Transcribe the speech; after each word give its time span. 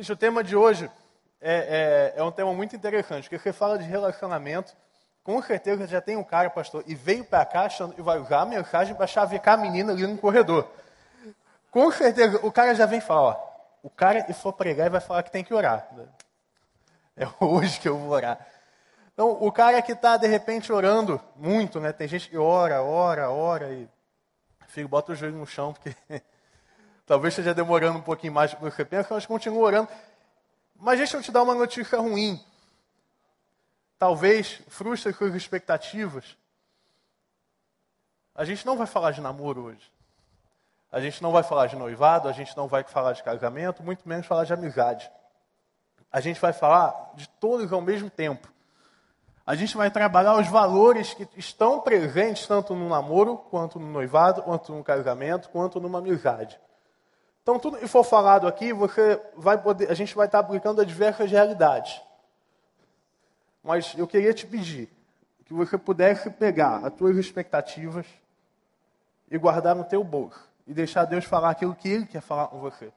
Gente, 0.00 0.12
o 0.12 0.16
tema 0.16 0.42
de 0.42 0.56
hoje 0.56 0.90
é, 1.42 2.14
é, 2.16 2.20
é 2.20 2.24
um 2.24 2.32
tema 2.32 2.54
muito 2.54 2.74
interessante, 2.74 3.24
porque 3.24 3.38
você 3.38 3.52
fala 3.52 3.76
de 3.76 3.84
relacionamento, 3.84 4.74
com 5.22 5.42
certeza 5.42 5.86
já 5.86 6.00
tem 6.00 6.16
um 6.16 6.24
cara, 6.24 6.48
pastor, 6.48 6.82
e 6.86 6.94
veio 6.94 7.22
para 7.22 7.44
cá 7.44 7.64
achando 7.64 7.92
que 7.92 8.00
vai 8.00 8.18
usar 8.18 8.40
a 8.40 8.46
mensagem 8.46 8.94
para 8.94 9.06
chavecar 9.06 9.58
a 9.58 9.62
menina 9.62 9.92
ali 9.92 10.06
no 10.06 10.16
corredor. 10.16 10.66
Com 11.70 11.92
certeza, 11.92 12.40
o 12.42 12.50
cara 12.50 12.74
já 12.74 12.86
vem 12.86 12.98
falar, 12.98 13.20
ó, 13.20 13.36
o 13.82 13.90
cara 13.90 14.22
que 14.22 14.32
for 14.32 14.54
pregar 14.54 14.86
e 14.86 14.90
vai 14.90 15.02
falar 15.02 15.22
que 15.22 15.30
tem 15.30 15.44
que 15.44 15.52
orar. 15.52 15.86
É 17.14 17.26
hoje 17.38 17.78
que 17.78 17.86
eu 17.86 17.98
vou 17.98 18.08
orar. 18.08 18.38
Então, 19.12 19.36
o 19.38 19.52
cara 19.52 19.82
que 19.82 19.92
está, 19.92 20.16
de 20.16 20.26
repente, 20.26 20.72
orando 20.72 21.20
muito, 21.36 21.78
né? 21.78 21.92
Tem 21.92 22.08
gente 22.08 22.30
que 22.30 22.38
ora, 22.38 22.82
ora, 22.82 23.30
ora 23.30 23.70
e... 23.70 23.86
Filho, 24.68 24.88
bota 24.88 25.12
o 25.12 25.14
joelho 25.14 25.36
no 25.36 25.46
chão, 25.46 25.74
porque 25.74 25.94
talvez 27.06 27.32
esteja 27.32 27.54
demorando 27.54 27.98
um 27.98 28.02
pouquinho 28.02 28.32
mais 28.32 28.50
do 28.50 28.56
que 28.56 28.62
você 28.62 28.84
pensa, 28.84 29.14
mas 29.14 29.26
continua 29.26 29.62
orando. 29.62 29.88
Mas 30.74 30.98
deixa 30.98 31.16
eu 31.16 31.22
te 31.22 31.30
dar 31.30 31.42
uma 31.42 31.54
notícia 31.54 31.98
ruim. 31.98 32.42
Talvez 33.98 34.62
frustre 34.68 35.12
suas 35.12 35.34
expectativas. 35.34 36.36
A 38.34 38.44
gente 38.44 38.64
não 38.64 38.76
vai 38.76 38.86
falar 38.86 39.10
de 39.10 39.20
namoro 39.20 39.64
hoje. 39.64 39.92
A 40.90 41.00
gente 41.00 41.22
não 41.22 41.30
vai 41.30 41.42
falar 41.42 41.66
de 41.66 41.76
noivado, 41.76 42.28
a 42.28 42.32
gente 42.32 42.56
não 42.56 42.66
vai 42.66 42.82
falar 42.82 43.12
de 43.12 43.22
casamento, 43.22 43.82
muito 43.82 44.08
menos 44.08 44.26
falar 44.26 44.44
de 44.44 44.52
amizade. 44.52 45.10
A 46.10 46.20
gente 46.20 46.40
vai 46.40 46.52
falar 46.52 47.12
de 47.14 47.28
todos 47.28 47.72
ao 47.72 47.80
mesmo 47.80 48.10
tempo. 48.10 48.48
A 49.46 49.54
gente 49.54 49.76
vai 49.76 49.90
trabalhar 49.90 50.36
os 50.36 50.48
valores 50.48 51.14
que 51.14 51.28
estão 51.36 51.80
presentes 51.80 52.46
tanto 52.46 52.74
no 52.74 52.88
namoro, 52.88 53.36
quanto 53.36 53.78
no 53.78 53.86
noivado, 53.86 54.42
quanto 54.42 54.72
no 54.72 54.82
casamento, 54.82 55.48
quanto 55.50 55.80
numa 55.80 55.98
amizade. 55.98 56.58
Então, 57.42 57.58
tudo 57.58 57.78
que 57.78 57.88
for 57.88 58.04
falado 58.04 58.46
aqui, 58.46 58.72
você 58.72 59.20
vai 59.36 59.56
poder, 59.58 59.90
a 59.90 59.94
gente 59.94 60.14
vai 60.14 60.26
estar 60.26 60.38
aplicando 60.38 60.80
a 60.80 60.84
diversas 60.84 61.30
realidades. 61.30 62.00
Mas 63.62 63.94
eu 63.96 64.06
queria 64.06 64.32
te 64.32 64.46
pedir 64.46 64.88
que 65.44 65.54
você 65.54 65.76
pudesse 65.76 66.30
pegar 66.30 66.86
as 66.86 66.92
tuas 66.94 67.16
expectativas 67.16 68.06
e 69.30 69.36
guardar 69.38 69.74
no 69.74 69.84
teu 69.84 70.04
bolso 70.04 70.40
e 70.66 70.72
deixar 70.72 71.04
Deus 71.04 71.24
falar 71.24 71.50
aquilo 71.50 71.74
que 71.74 71.88
Ele 71.88 72.06
quer 72.06 72.20
falar 72.20 72.46
com 72.48 72.58
você. 72.60 72.92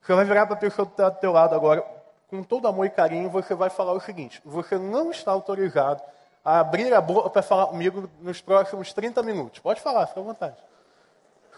Você 0.00 0.14
vai 0.14 0.24
virar 0.24 0.46
para 0.46 0.54
a 0.54 0.58
pessoa 0.58 0.86
que 0.86 0.92
está 0.92 1.10
do 1.10 1.18
teu 1.18 1.32
lado 1.32 1.54
agora, 1.54 1.84
com 2.28 2.42
todo 2.42 2.68
amor 2.68 2.86
e 2.86 2.90
carinho, 2.90 3.28
você 3.28 3.54
vai 3.54 3.68
falar 3.68 3.92
o 3.92 4.00
seguinte: 4.00 4.40
você 4.44 4.78
não 4.78 5.10
está 5.10 5.30
autorizado 5.32 6.02
a 6.44 6.60
abrir 6.60 6.92
a 6.94 7.00
boca 7.00 7.28
para 7.28 7.42
falar 7.42 7.66
comigo 7.66 8.08
nos 8.20 8.40
próximos 8.40 8.92
30 8.92 9.22
minutos. 9.22 9.58
Pode 9.60 9.80
falar, 9.80 10.06
fica 10.06 10.20
à 10.20 10.22
vontade. 10.22 10.56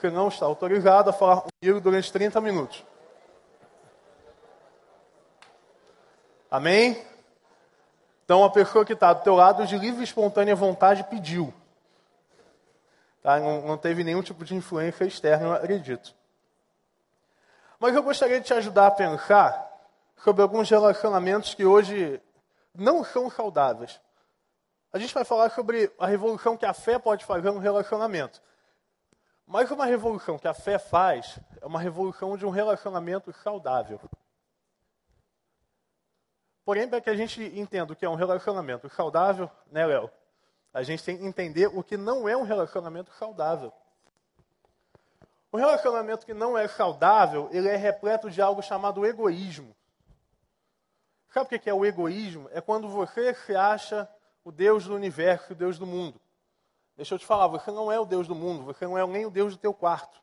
Você 0.03 0.11
não 0.11 0.27
está 0.27 0.47
autorizado 0.47 1.11
a 1.11 1.13
falar 1.13 1.43
comigo 1.43 1.81
durante 1.81 2.13
30 2.13 2.41
minutos. 2.41 2.85
Amém? 6.51 7.07
Então 8.25 8.43
a 8.43 8.51
pessoa 8.51 8.85
que 8.85 8.95
está 8.95 9.13
do 9.13 9.23
teu 9.23 9.37
lado 9.37 9.65
de 9.65 9.79
livre 9.79 10.01
e 10.01 10.05
espontânea 10.05 10.57
vontade 10.57 11.05
pediu. 11.05 11.55
Tá? 13.23 13.39
Não, 13.39 13.63
não 13.63 13.79
teve 13.79 14.03
nenhum 14.03 14.23
tipo 14.23 14.45
de 14.45 14.57
influência 14.57 15.05
externa, 15.05 15.47
eu 15.47 15.53
acredito. 15.53 16.13
Mas 17.79 17.95
eu 17.95 18.03
gostaria 18.03 18.41
de 18.41 18.47
te 18.47 18.55
ajudar 18.55 18.89
a 18.89 18.91
pensar 18.91 19.71
sobre 20.17 20.43
alguns 20.43 20.69
relacionamentos 20.69 21.55
que 21.55 21.65
hoje 21.65 22.21
não 22.75 23.05
são 23.05 23.31
saudáveis. 23.31 24.01
A 24.93 24.99
gente 24.99 25.15
vai 25.15 25.25
falar 25.25 25.49
sobre 25.51 25.93
a 25.97 26.09
revolução 26.09 26.57
que 26.57 26.67
a 26.67 26.75
fé 26.75 26.99
pode 26.99 27.25
fazer 27.25 27.53
no 27.53 27.61
relacionamento. 27.61 28.43
Mas 29.47 29.71
uma 29.71 29.87
revolução 29.87 30.39
que 30.39 30.49
a 30.49 30.55
fé 30.55 30.79
faz 30.79 31.39
é 31.61 31.67
uma 31.67 31.81
revolução 31.81 32.37
de 32.37 32.47
um 32.47 32.51
relacionamento 32.51 33.33
saudável. 33.33 34.01
Porém, 36.65 36.89
para 36.89 37.01
que 37.01 37.11
a 37.11 37.17
gente 37.17 37.43
entenda 37.59 37.93
o 37.93 37.97
que 37.97 38.05
é 38.05 38.09
um 38.09 38.15
relacionamento 38.15 38.89
saudável, 38.89 39.51
né, 39.71 39.85
Léo? 39.85 40.11
A 40.73 40.83
gente 40.83 41.05
tem 41.05 41.19
que 41.19 41.25
entender 41.25 41.67
o 41.67 41.83
que 41.83 41.97
não 41.97 42.29
é 42.29 42.37
um 42.37 42.45
relacionamento 42.45 43.13
saudável. 43.15 43.73
O 45.51 45.59
relacionamento 45.59 46.25
que 46.25 46.33
não 46.33 46.57
é 46.57 46.67
saudável, 46.67 47.49
ele 47.53 47.69
é 47.69 47.77
repleto 47.77 48.31
de 48.31 48.41
algo 48.41 48.63
chamado 48.63 49.05
egoísmo. 49.05 49.77
Sabe 51.29 51.57
o 51.57 51.61
que 51.61 51.69
é 51.69 51.75
o 51.75 51.85
egoísmo? 51.85 52.49
É 52.53 52.61
quando 52.61 52.89
você 52.89 53.35
se 53.35 53.55
acha 53.55 54.09
o 54.45 54.51
Deus 54.51 54.87
do 54.87 54.95
universo, 54.95 55.53
o 55.53 55.57
Deus 55.57 55.79
do 55.79 55.87
mundo. 55.87 56.19
Deixa 57.03 57.17
eu 57.17 57.19
te 57.19 57.27
falar, 57.27 57.49
você 57.49 57.69
não 57.73 57.91
é 57.91 57.99
o 57.99 58.05
Deus 58.05 58.29
do 58.29 58.35
mundo, 58.37 58.63
você 58.63 58.85
não 58.85 58.97
é 58.97 59.05
nem 59.05 59.27
o 59.27 59.31
Deus 59.31 59.57
do 59.57 59.59
teu 59.59 59.75
quarto. 59.75 60.23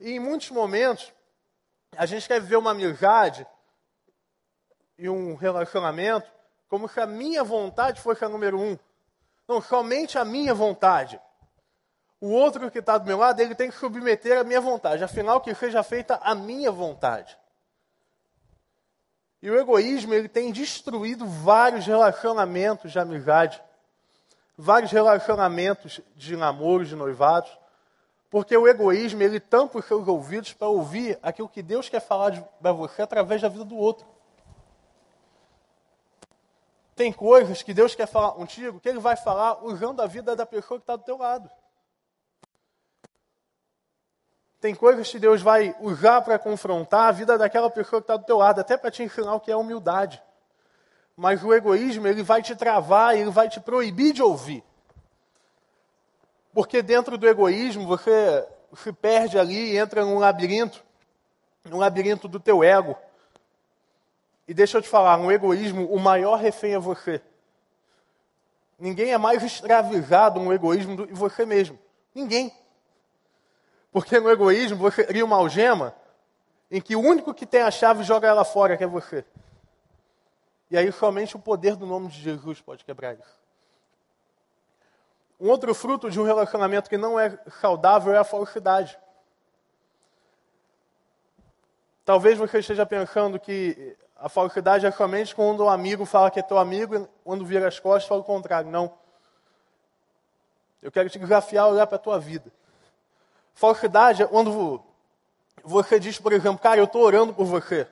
E 0.00 0.12
em 0.12 0.18
muitos 0.18 0.50
momentos, 0.50 1.12
a 1.94 2.06
gente 2.06 2.26
quer 2.26 2.40
viver 2.40 2.56
uma 2.56 2.70
amizade 2.70 3.46
e 4.96 5.06
um 5.06 5.34
relacionamento 5.34 6.32
como 6.70 6.88
se 6.88 6.98
a 7.00 7.06
minha 7.06 7.44
vontade 7.44 8.00
fosse 8.00 8.24
a 8.24 8.30
número 8.30 8.58
um. 8.58 8.78
Não, 9.46 9.60
somente 9.60 10.16
a 10.16 10.24
minha 10.24 10.54
vontade. 10.54 11.20
O 12.18 12.30
outro 12.30 12.70
que 12.70 12.78
está 12.78 12.96
do 12.96 13.04
meu 13.04 13.18
lado, 13.18 13.40
ele 13.40 13.54
tem 13.54 13.68
que 13.68 13.76
submeter 13.76 14.38
a 14.38 14.44
minha 14.44 14.62
vontade. 14.62 15.04
Afinal, 15.04 15.42
que 15.42 15.54
seja 15.54 15.82
feita 15.82 16.18
a 16.22 16.34
minha 16.34 16.72
vontade. 16.72 17.38
E 19.42 19.50
o 19.50 19.60
egoísmo, 19.60 20.14
ele 20.14 20.30
tem 20.30 20.50
destruído 20.50 21.26
vários 21.26 21.84
relacionamentos 21.84 22.90
de 22.90 22.98
amizade. 22.98 23.67
Vários 24.60 24.90
relacionamentos 24.90 26.00
de 26.16 26.36
namoro, 26.36 26.84
de 26.84 26.96
noivados. 26.96 27.56
Porque 28.28 28.56
o 28.56 28.66
egoísmo, 28.66 29.22
ele 29.22 29.38
tampa 29.38 29.78
os 29.78 29.84
seus 29.84 30.06
ouvidos 30.06 30.52
para 30.52 30.66
ouvir 30.66 31.16
aquilo 31.22 31.48
que 31.48 31.62
Deus 31.62 31.88
quer 31.88 32.00
falar 32.00 32.42
para 32.60 32.72
você 32.72 33.00
através 33.00 33.40
da 33.40 33.48
vida 33.48 33.64
do 33.64 33.76
outro. 33.76 34.04
Tem 36.96 37.12
coisas 37.12 37.62
que 37.62 37.72
Deus 37.72 37.94
quer 37.94 38.08
falar 38.08 38.32
contigo 38.32 38.80
que 38.80 38.88
Ele 38.88 38.98
vai 38.98 39.14
falar 39.16 39.64
usando 39.64 40.02
a 40.02 40.06
vida 40.06 40.34
da 40.34 40.44
pessoa 40.44 40.80
que 40.80 40.82
está 40.82 40.96
do 40.96 41.04
teu 41.04 41.16
lado. 41.16 41.48
Tem 44.60 44.74
coisas 44.74 45.08
que 45.08 45.20
Deus 45.20 45.40
vai 45.40 45.76
usar 45.80 46.20
para 46.22 46.36
confrontar 46.36 47.08
a 47.08 47.12
vida 47.12 47.38
daquela 47.38 47.70
pessoa 47.70 48.02
que 48.02 48.04
está 48.04 48.16
do 48.16 48.24
teu 48.24 48.38
lado, 48.38 48.60
até 48.60 48.76
para 48.76 48.90
te 48.90 49.04
ensinar 49.04 49.36
o 49.36 49.40
que 49.40 49.52
é 49.52 49.56
humildade. 49.56 50.20
Mas 51.18 51.42
o 51.42 51.52
egoísmo, 51.52 52.06
ele 52.06 52.22
vai 52.22 52.40
te 52.40 52.54
travar, 52.54 53.18
ele 53.18 53.30
vai 53.30 53.48
te 53.48 53.58
proibir 53.58 54.12
de 54.12 54.22
ouvir. 54.22 54.62
Porque 56.54 56.80
dentro 56.80 57.18
do 57.18 57.28
egoísmo, 57.28 57.86
você 57.86 58.46
se 58.76 58.92
perde 58.92 59.38
ali 59.38 59.72
e 59.72 59.76
entra 59.76 60.04
num 60.04 60.18
labirinto, 60.18 60.82
num 61.64 61.78
labirinto 61.78 62.28
do 62.28 62.38
teu 62.38 62.62
ego 62.62 62.96
e 64.48 64.54
deixa 64.54 64.78
eu 64.78 64.82
te 64.82 64.88
falar, 64.88 65.18
no 65.18 65.30
egoísmo, 65.30 65.84
o 65.92 66.00
maior 66.00 66.36
refém 66.36 66.72
é 66.72 66.78
você. 66.78 67.20
Ninguém 68.78 69.12
é 69.12 69.18
mais 69.18 69.42
escravizado 69.42 70.40
no 70.40 70.54
egoísmo 70.54 70.96
do 70.96 71.06
que 71.06 71.12
você 71.12 71.44
mesmo. 71.44 71.78
Ninguém. 72.14 72.50
Porque 73.92 74.18
no 74.18 74.30
egoísmo 74.30 74.78
você 74.78 75.04
cria 75.04 75.24
uma 75.24 75.36
algema 75.36 75.94
em 76.70 76.80
que 76.80 76.96
o 76.96 77.00
único 77.00 77.34
que 77.34 77.44
tem 77.44 77.60
a 77.60 77.70
chave 77.70 78.02
joga 78.04 78.26
ela 78.26 78.42
fora, 78.42 78.74
que 78.74 78.84
é 78.84 78.86
você. 78.86 79.22
E 80.70 80.76
aí 80.76 80.92
somente 80.92 81.36
o 81.36 81.40
poder 81.40 81.76
do 81.76 81.86
nome 81.86 82.08
de 82.08 82.20
Jesus 82.20 82.60
pode 82.60 82.84
quebrar 82.84 83.14
isso. 83.14 83.38
Um 85.40 85.48
outro 85.48 85.72
fruto 85.74 86.10
de 86.10 86.20
um 86.20 86.24
relacionamento 86.24 86.90
que 86.90 86.98
não 86.98 87.18
é 87.18 87.38
saudável 87.60 88.12
é 88.12 88.18
a 88.18 88.24
falsidade. 88.24 88.98
Talvez 92.04 92.36
você 92.38 92.58
esteja 92.58 92.84
pensando 92.84 93.38
que 93.38 93.96
a 94.16 94.28
falsidade 94.28 94.84
é 94.84 94.90
somente 94.90 95.34
quando 95.34 95.60
o 95.60 95.68
amigo 95.68 96.04
fala 96.04 96.30
que 96.30 96.40
é 96.40 96.42
teu 96.42 96.58
amigo 96.58 96.96
e 96.96 97.08
quando 97.22 97.46
vira 97.46 97.68
as 97.68 97.78
costas 97.78 98.08
fala 98.08 98.20
o 98.20 98.24
contrário. 98.24 98.70
Não. 98.70 98.98
Eu 100.82 100.90
quero 100.90 101.08
te 101.08 101.18
desafiar 101.18 101.64
a 101.64 101.68
olhar 101.68 101.86
para 101.86 101.96
a 101.96 102.00
tua 102.00 102.18
vida. 102.18 102.52
Falsidade 103.54 104.22
é 104.22 104.26
quando 104.26 104.82
você 105.62 106.00
diz, 106.00 106.18
por 106.18 106.32
exemplo, 106.32 106.58
cara, 106.58 106.80
eu 106.80 106.84
estou 106.84 107.02
orando 107.02 107.32
por 107.32 107.44
você. 107.44 107.86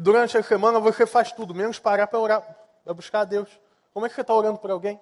E 0.00 0.02
durante 0.02 0.38
a 0.38 0.42
semana 0.42 0.80
você 0.80 1.04
faz 1.04 1.30
tudo, 1.30 1.54
menos 1.54 1.78
parar 1.78 2.06
para 2.06 2.18
orar, 2.18 2.56
para 2.82 2.94
buscar 2.94 3.20
a 3.20 3.24
Deus. 3.24 3.50
Como 3.92 4.06
é 4.06 4.08
que 4.08 4.14
você 4.14 4.22
está 4.22 4.32
orando 4.32 4.56
por 4.56 4.70
alguém? 4.70 4.98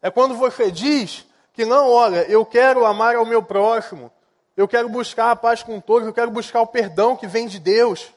É 0.00 0.12
quando 0.12 0.36
você 0.36 0.70
diz 0.70 1.26
que 1.52 1.64
não, 1.64 1.90
olha, 1.90 2.22
eu 2.30 2.46
quero 2.46 2.86
amar 2.86 3.16
ao 3.16 3.26
meu 3.26 3.42
próximo, 3.42 4.12
eu 4.56 4.68
quero 4.68 4.88
buscar 4.88 5.32
a 5.32 5.34
paz 5.34 5.64
com 5.64 5.80
todos, 5.80 6.06
eu 6.06 6.14
quero 6.14 6.30
buscar 6.30 6.60
o 6.60 6.68
perdão 6.68 7.16
que 7.16 7.26
vem 7.26 7.48
de 7.48 7.58
Deus. 7.58 8.12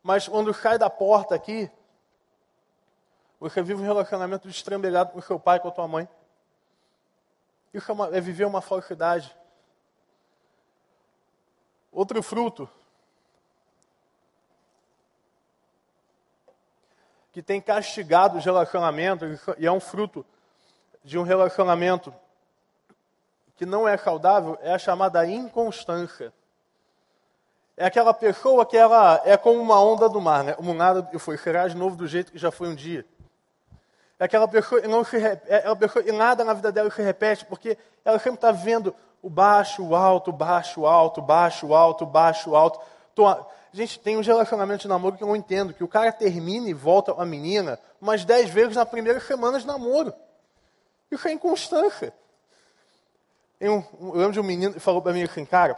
Mas 0.00 0.28
quando 0.28 0.54
sai 0.54 0.78
da 0.78 0.88
porta 0.88 1.34
aqui, 1.34 1.68
você 3.40 3.60
vive 3.60 3.82
um 3.82 3.84
relacionamento 3.84 4.46
destrambelhado 4.46 5.10
com 5.10 5.20
seu 5.20 5.40
pai, 5.40 5.58
com 5.58 5.66
a 5.66 5.72
tua 5.72 5.88
mãe. 5.88 6.08
Isso 7.72 7.90
é, 7.90 7.92
uma, 7.92 8.16
é 8.16 8.20
viver 8.20 8.44
uma 8.44 8.60
falsidade. 8.60 9.36
Outro 11.90 12.22
fruto 12.22 12.70
que 17.34 17.42
tem 17.42 17.60
castigado 17.60 18.38
os 18.38 18.44
relacionamentos, 18.44 19.40
e 19.58 19.66
é 19.66 19.72
um 19.72 19.80
fruto 19.80 20.24
de 21.02 21.18
um 21.18 21.24
relacionamento 21.24 22.14
que 23.56 23.66
não 23.66 23.88
é 23.88 23.96
saudável 23.96 24.56
é 24.62 24.72
a 24.72 24.78
chamada 24.78 25.26
inconstância. 25.26 26.32
é 27.76 27.84
aquela 27.84 28.14
pessoa 28.14 28.64
que 28.64 28.76
ela 28.76 29.20
é 29.24 29.36
como 29.36 29.60
uma 29.60 29.80
onda 29.80 30.08
do 30.08 30.20
mar, 30.20 30.44
né? 30.44 30.54
O 30.58 30.72
nada 30.72 31.10
foi, 31.18 31.36
será 31.36 31.66
de 31.66 31.76
novo 31.76 31.96
do 31.96 32.06
jeito 32.06 32.30
que 32.30 32.38
já 32.38 32.52
foi 32.52 32.68
um 32.68 32.74
dia. 32.74 33.04
É 34.16 34.26
aquela 34.26 34.46
pessoa, 34.46 34.80
não 34.82 35.02
se, 35.02 35.16
é 35.16 35.56
aquela 35.56 35.74
pessoa 35.74 36.04
e 36.06 36.12
nada 36.12 36.44
na 36.44 36.54
vida 36.54 36.70
dela 36.70 36.88
se 36.88 37.02
repete, 37.02 37.44
porque 37.46 37.76
ela 38.04 38.20
sempre 38.20 38.36
está 38.36 38.52
vendo 38.52 38.94
o 39.20 39.28
baixo, 39.28 39.84
o 39.84 39.96
alto, 39.96 40.30
baixo, 40.30 40.86
alto, 40.86 41.20
baixo, 41.20 41.74
alto, 41.74 42.06
baixo, 42.06 42.54
alto. 42.54 42.80
Gente, 43.74 43.98
tem 43.98 44.16
uns 44.16 44.24
relacionamentos 44.24 44.82
de 44.82 44.88
namoro 44.88 45.16
que 45.16 45.24
eu 45.24 45.26
não 45.26 45.34
entendo, 45.34 45.74
que 45.74 45.82
o 45.82 45.88
cara 45.88 46.12
termina 46.12 46.68
e 46.68 46.72
volta 46.72 47.12
a 47.20 47.26
menina 47.26 47.76
umas 48.00 48.24
dez 48.24 48.48
vezes 48.48 48.76
na 48.76 48.86
primeira 48.86 49.18
semana 49.18 49.58
de 49.58 49.66
namoro. 49.66 50.14
Isso 51.10 51.26
é 51.26 51.32
inconstância. 51.32 52.14
Eu, 53.58 53.84
eu 54.00 54.12
lembro 54.12 54.30
de 54.30 54.38
um 54.38 54.44
menino 54.44 54.74
que 54.74 54.78
falou 54.78 55.02
para 55.02 55.12
mim 55.12 55.24
assim, 55.24 55.44
cara, 55.44 55.76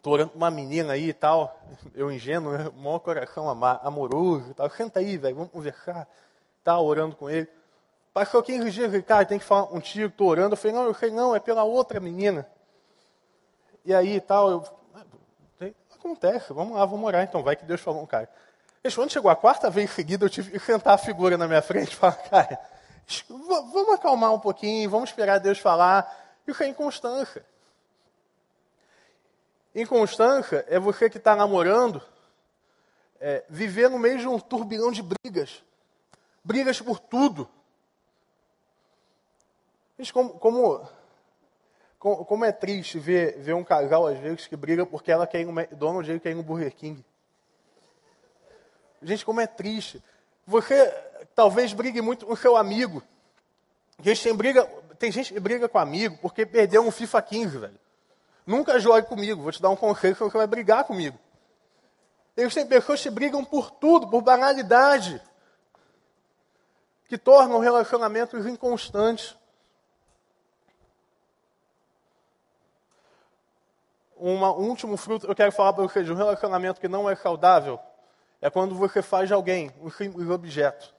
tô 0.00 0.12
orando 0.12 0.32
uma 0.34 0.50
menina 0.50 0.94
aí 0.94 1.10
e 1.10 1.12
tal, 1.12 1.60
eu 1.94 2.10
ingênuo, 2.10 2.56
né? 2.56 2.70
maior 2.74 3.00
coração 3.00 3.50
amoroso 3.50 4.52
e 4.52 4.54
tal, 4.54 4.70
senta 4.70 5.00
aí, 5.00 5.18
velho, 5.18 5.36
vamos 5.36 5.52
conversar, 5.52 6.08
tal, 6.64 6.86
orando 6.86 7.16
com 7.16 7.28
ele. 7.28 7.46
Pastor, 8.14 8.42
15 8.42 8.70
dias, 8.70 8.90
Ricardo, 8.90 9.28
tem 9.28 9.38
que 9.38 9.44
falar 9.44 9.66
contigo, 9.66 10.10
tô 10.16 10.24
orando. 10.24 10.54
Eu 10.54 10.56
falei, 10.56 10.74
não, 10.74 10.86
eu 10.86 10.94
falei, 10.94 11.14
não, 11.14 11.36
é 11.36 11.38
pela 11.38 11.64
outra 11.64 12.00
menina. 12.00 12.48
E 13.84 13.92
aí 13.92 14.22
tal, 14.22 14.50
eu, 14.50 14.64
acontece, 16.04 16.52
vamos 16.52 16.76
lá, 16.76 16.84
vamos 16.84 17.06
orar, 17.06 17.24
então 17.24 17.42
vai 17.42 17.56
que 17.56 17.64
Deus 17.64 17.80
falou 17.80 18.02
um 18.02 18.06
cara. 18.06 18.28
Mas 18.82 18.94
quando 18.94 19.10
chegou 19.10 19.30
a 19.30 19.36
quarta 19.36 19.70
vez 19.70 19.90
seguida, 19.90 20.26
eu 20.26 20.30
tive 20.30 20.50
que 20.50 20.58
sentar 20.58 20.94
a 20.94 20.98
figura 20.98 21.38
na 21.38 21.48
minha 21.48 21.62
frente 21.62 21.92
e 21.92 21.96
falar, 21.96 22.16
cara, 22.28 22.60
vamos 23.28 23.94
acalmar 23.94 24.32
um 24.34 24.38
pouquinho, 24.38 24.90
vamos 24.90 25.08
esperar 25.08 25.38
Deus 25.40 25.58
falar. 25.58 26.22
Isso 26.46 26.62
é 26.62 26.68
inconstância. 26.68 27.44
Inconstância 29.74 30.64
é 30.68 30.78
você 30.78 31.08
que 31.08 31.16
está 31.16 31.34
namorando, 31.34 32.02
é, 33.18 33.42
viver 33.48 33.88
no 33.88 33.98
meio 33.98 34.18
de 34.18 34.28
um 34.28 34.38
turbilhão 34.38 34.92
de 34.92 35.02
brigas. 35.02 35.62
Brigas 36.44 36.80
por 36.80 36.98
tudo. 37.00 37.48
Como, 40.12 40.30
como, 40.38 40.88
como, 42.04 42.44
é 42.44 42.52
triste 42.52 42.98
ver, 42.98 43.38
ver 43.38 43.54
um 43.54 43.64
casal, 43.64 44.06
às 44.06 44.18
vezes, 44.18 44.46
que 44.46 44.54
briga 44.54 44.84
porque 44.84 45.10
ela 45.10 45.26
quer 45.26 45.40
ir 45.40 45.46
no 45.46 45.58
McDonald's 45.58 46.06
e 46.06 46.12
ele 46.12 46.20
quer 46.20 46.32
ir 46.32 46.34
no 46.34 46.42
Burger 46.42 46.74
King. 46.74 47.02
Gente, 49.02 49.24
como 49.24 49.40
é 49.40 49.46
triste. 49.46 50.02
Você 50.46 50.92
talvez 51.34 51.72
brigue 51.72 52.02
muito 52.02 52.26
com 52.26 52.36
seu 52.36 52.58
amigo. 52.58 53.02
Gente, 54.02 54.22
tem, 54.22 54.34
briga, 54.34 54.66
tem 54.98 55.10
gente 55.10 55.32
que 55.32 55.40
briga 55.40 55.66
com 55.66 55.78
amigo 55.78 56.18
porque 56.20 56.44
perdeu 56.44 56.86
um 56.86 56.90
FIFA 56.90 57.22
15, 57.22 57.58
velho. 57.58 57.80
Nunca 58.46 58.78
jogue 58.78 59.06
comigo, 59.06 59.42
vou 59.42 59.52
te 59.52 59.62
dar 59.62 59.70
um 59.70 59.76
conselho 59.76 60.14
que 60.14 60.22
você 60.22 60.36
vai 60.36 60.46
brigar 60.46 60.84
comigo. 60.84 61.18
Têm 62.34 62.66
pessoas 62.66 63.00
que 63.00 63.08
brigam 63.08 63.42
por 63.42 63.70
tudo, 63.70 64.08
por 64.08 64.20
banalidade, 64.20 65.22
que 67.08 67.16
tornam 67.16 67.60
relacionamentos 67.60 68.44
inconstantes. 68.44 69.34
Um 74.26 74.42
último 74.42 74.96
fruto 74.96 75.26
eu 75.26 75.34
quero 75.34 75.52
falar 75.52 75.74
para 75.74 75.82
vocês, 75.82 76.08
um 76.08 76.14
relacionamento 76.14 76.80
que 76.80 76.88
não 76.88 77.10
é 77.10 77.14
saudável 77.14 77.78
é 78.40 78.48
quando 78.48 78.74
você 78.74 79.02
faz 79.02 79.28
de 79.28 79.34
alguém 79.34 79.70
um 79.82 79.90
simples 79.90 80.30
objeto. 80.30 80.94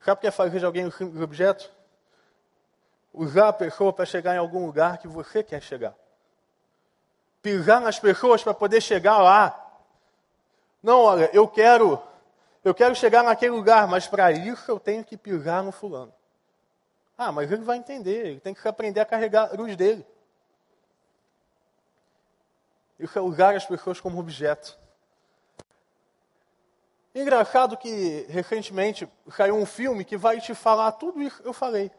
Sabe 0.00 0.18
o 0.18 0.20
que 0.20 0.26
é 0.26 0.32
fazer 0.32 0.58
de 0.58 0.64
alguém 0.64 0.84
um 0.84 0.90
simples 0.90 1.22
objeto? 1.22 1.70
Usar 3.14 3.50
a 3.50 3.52
pessoa 3.52 3.92
para 3.92 4.04
chegar 4.04 4.34
em 4.34 4.38
algum 4.38 4.66
lugar 4.66 4.98
que 4.98 5.06
você 5.06 5.44
quer 5.44 5.62
chegar. 5.62 5.94
Pisar 7.40 7.80
nas 7.80 8.00
pessoas 8.00 8.42
para 8.42 8.52
poder 8.52 8.80
chegar 8.80 9.18
lá. 9.18 9.64
Não, 10.82 11.02
olha, 11.02 11.30
eu 11.32 11.46
quero, 11.46 12.02
eu 12.64 12.74
quero 12.74 12.96
chegar 12.96 13.22
naquele 13.22 13.52
lugar, 13.52 13.86
mas 13.86 14.08
para 14.08 14.32
isso 14.32 14.68
eu 14.68 14.80
tenho 14.80 15.04
que 15.04 15.16
pisar 15.16 15.62
no 15.62 15.70
fulano. 15.70 16.12
Ah, 17.16 17.30
mas 17.30 17.52
ele 17.52 17.62
vai 17.62 17.76
entender, 17.76 18.26
ele 18.26 18.40
tem 18.40 18.52
que 18.52 18.66
aprender 18.66 18.98
a 18.98 19.04
carregar 19.04 19.50
a 19.52 19.56
luz 19.56 19.76
dele. 19.76 20.04
É 22.98 23.20
usar 23.20 23.54
as 23.54 23.64
pessoas 23.64 24.00
como 24.00 24.18
objeto. 24.18 24.76
Engraçado 27.14 27.76
que 27.76 28.26
recentemente 28.28 29.08
saiu 29.30 29.56
um 29.56 29.66
filme 29.66 30.04
que 30.04 30.16
vai 30.16 30.40
te 30.40 30.54
falar 30.54 30.92
tudo 30.92 31.22
isso 31.22 31.42
que 31.42 31.48
eu 31.48 31.52
falei. 31.52 31.90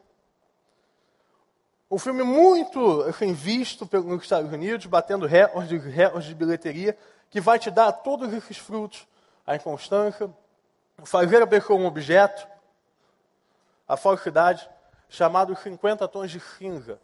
Um 1.90 1.98
filme 1.98 2.22
muito 2.22 3.02
assim, 3.02 3.32
visto 3.32 3.88
nos 4.04 4.22
Estados 4.22 4.52
Unidos, 4.52 4.86
batendo 4.86 5.26
recordes, 5.26 5.82
recordes 5.84 6.28
de 6.28 6.34
bilheteria, 6.34 6.96
que 7.28 7.40
vai 7.40 7.58
te 7.58 7.70
dar 7.70 7.92
todos 7.92 8.32
esses 8.32 8.56
frutos. 8.56 9.06
A 9.46 9.56
inconstância, 9.56 10.30
fazer 11.04 11.42
a 11.42 11.46
pessoa 11.46 11.78
um 11.78 11.86
objeto, 11.86 12.46
a 13.88 13.96
falsidade, 13.96 14.70
chamado 15.08 15.56
50 15.56 16.06
tons 16.06 16.30
de 16.30 16.38
cinza. 16.38 17.00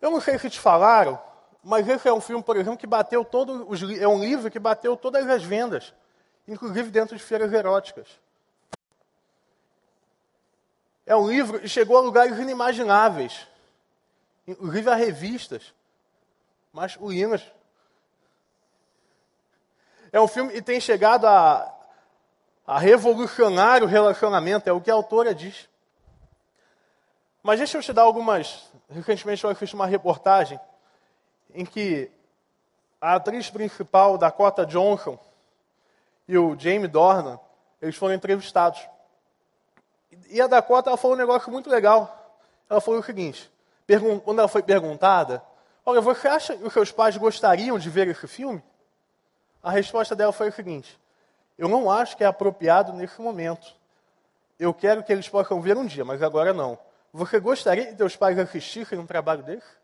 Eu 0.00 0.10
não 0.10 0.20
sei 0.20 0.38
se 0.38 0.48
te 0.48 0.60
falaram, 0.60 1.20
mas 1.62 1.86
esse 1.86 2.08
é 2.08 2.12
um 2.12 2.20
filme, 2.20 2.42
por 2.42 2.56
exemplo, 2.56 2.78
que 2.78 2.86
bateu 2.86 3.24
todos 3.24 3.64
os 3.68 3.98
é 3.98 4.08
um 4.08 4.20
livro 4.20 4.50
que 4.50 4.58
bateu 4.58 4.96
todas 4.96 5.28
as 5.28 5.42
vendas, 5.42 5.92
inclusive 6.48 6.90
dentro 6.90 7.16
de 7.16 7.22
feiras 7.22 7.52
eróticas. 7.52 8.08
É 11.04 11.14
um 11.14 11.28
livro 11.28 11.60
que 11.60 11.68
chegou 11.68 11.98
a 11.98 12.00
lugares 12.00 12.38
inimagináveis, 12.38 13.46
inclusive 14.46 14.88
a 14.88 14.94
revistas 14.94 15.74
masculinas. 16.72 17.42
É 20.12 20.20
um 20.20 20.28
filme 20.28 20.52
que 20.52 20.62
tem 20.62 20.80
chegado 20.80 21.26
a, 21.26 21.74
a 22.66 22.78
revolucionar 22.78 23.82
o 23.82 23.86
relacionamento, 23.86 24.68
é 24.68 24.72
o 24.72 24.80
que 24.80 24.90
a 24.90 24.94
autora 24.94 25.34
diz. 25.34 25.68
Mas 27.42 27.58
deixa 27.58 27.78
eu 27.78 27.82
te 27.82 27.92
dar 27.92 28.02
algumas. 28.02 28.70
Recentemente 28.88 29.44
eu 29.44 29.54
fiz 29.54 29.72
uma 29.74 29.86
reportagem 29.86 30.58
em 31.54 31.64
que 31.64 32.10
a 33.00 33.14
atriz 33.14 33.50
principal, 33.50 34.18
Dakota 34.18 34.66
Johnson, 34.66 35.18
e 36.28 36.36
o 36.36 36.56
Jamie 36.58 36.86
Dornan, 36.86 37.40
eles 37.80 37.96
foram 37.96 38.14
entrevistados. 38.14 38.80
E 40.28 40.40
a 40.40 40.46
Dakota 40.46 40.90
ela 40.90 40.96
falou 40.96 41.16
um 41.16 41.18
negócio 41.18 41.50
muito 41.50 41.68
legal. 41.70 42.38
Ela 42.68 42.80
falou 42.80 43.00
o 43.00 43.02
seguinte: 43.02 43.50
quando 44.24 44.38
ela 44.38 44.48
foi 44.48 44.62
perguntada, 44.62 45.42
olha, 45.84 46.00
você 46.00 46.28
acha 46.28 46.56
que 46.56 46.64
os 46.64 46.72
seus 46.72 46.92
pais 46.92 47.16
gostariam 47.16 47.78
de 47.78 47.90
ver 47.90 48.06
esse 48.08 48.26
filme? 48.28 48.62
A 49.62 49.70
resposta 49.70 50.14
dela 50.14 50.32
foi 50.32 50.50
o 50.50 50.52
seguinte: 50.52 50.98
eu 51.58 51.68
não 51.68 51.90
acho 51.90 52.16
que 52.16 52.24
é 52.24 52.26
apropriado 52.26 52.92
nesse 52.92 53.20
momento. 53.20 53.74
Eu 54.58 54.74
quero 54.74 55.02
que 55.02 55.12
eles 55.12 55.28
possam 55.28 55.60
ver 55.60 55.76
um 55.76 55.86
dia, 55.86 56.04
mas 56.04 56.22
agora 56.22 56.52
não. 56.52 56.78
Você 57.12 57.40
gostaria 57.40 57.86
que 57.86 57.96
seus 57.96 58.14
pais 58.14 58.38
assistissem 58.38 58.98
um 58.98 59.06
trabalho 59.06 59.42
desse? 59.42 59.79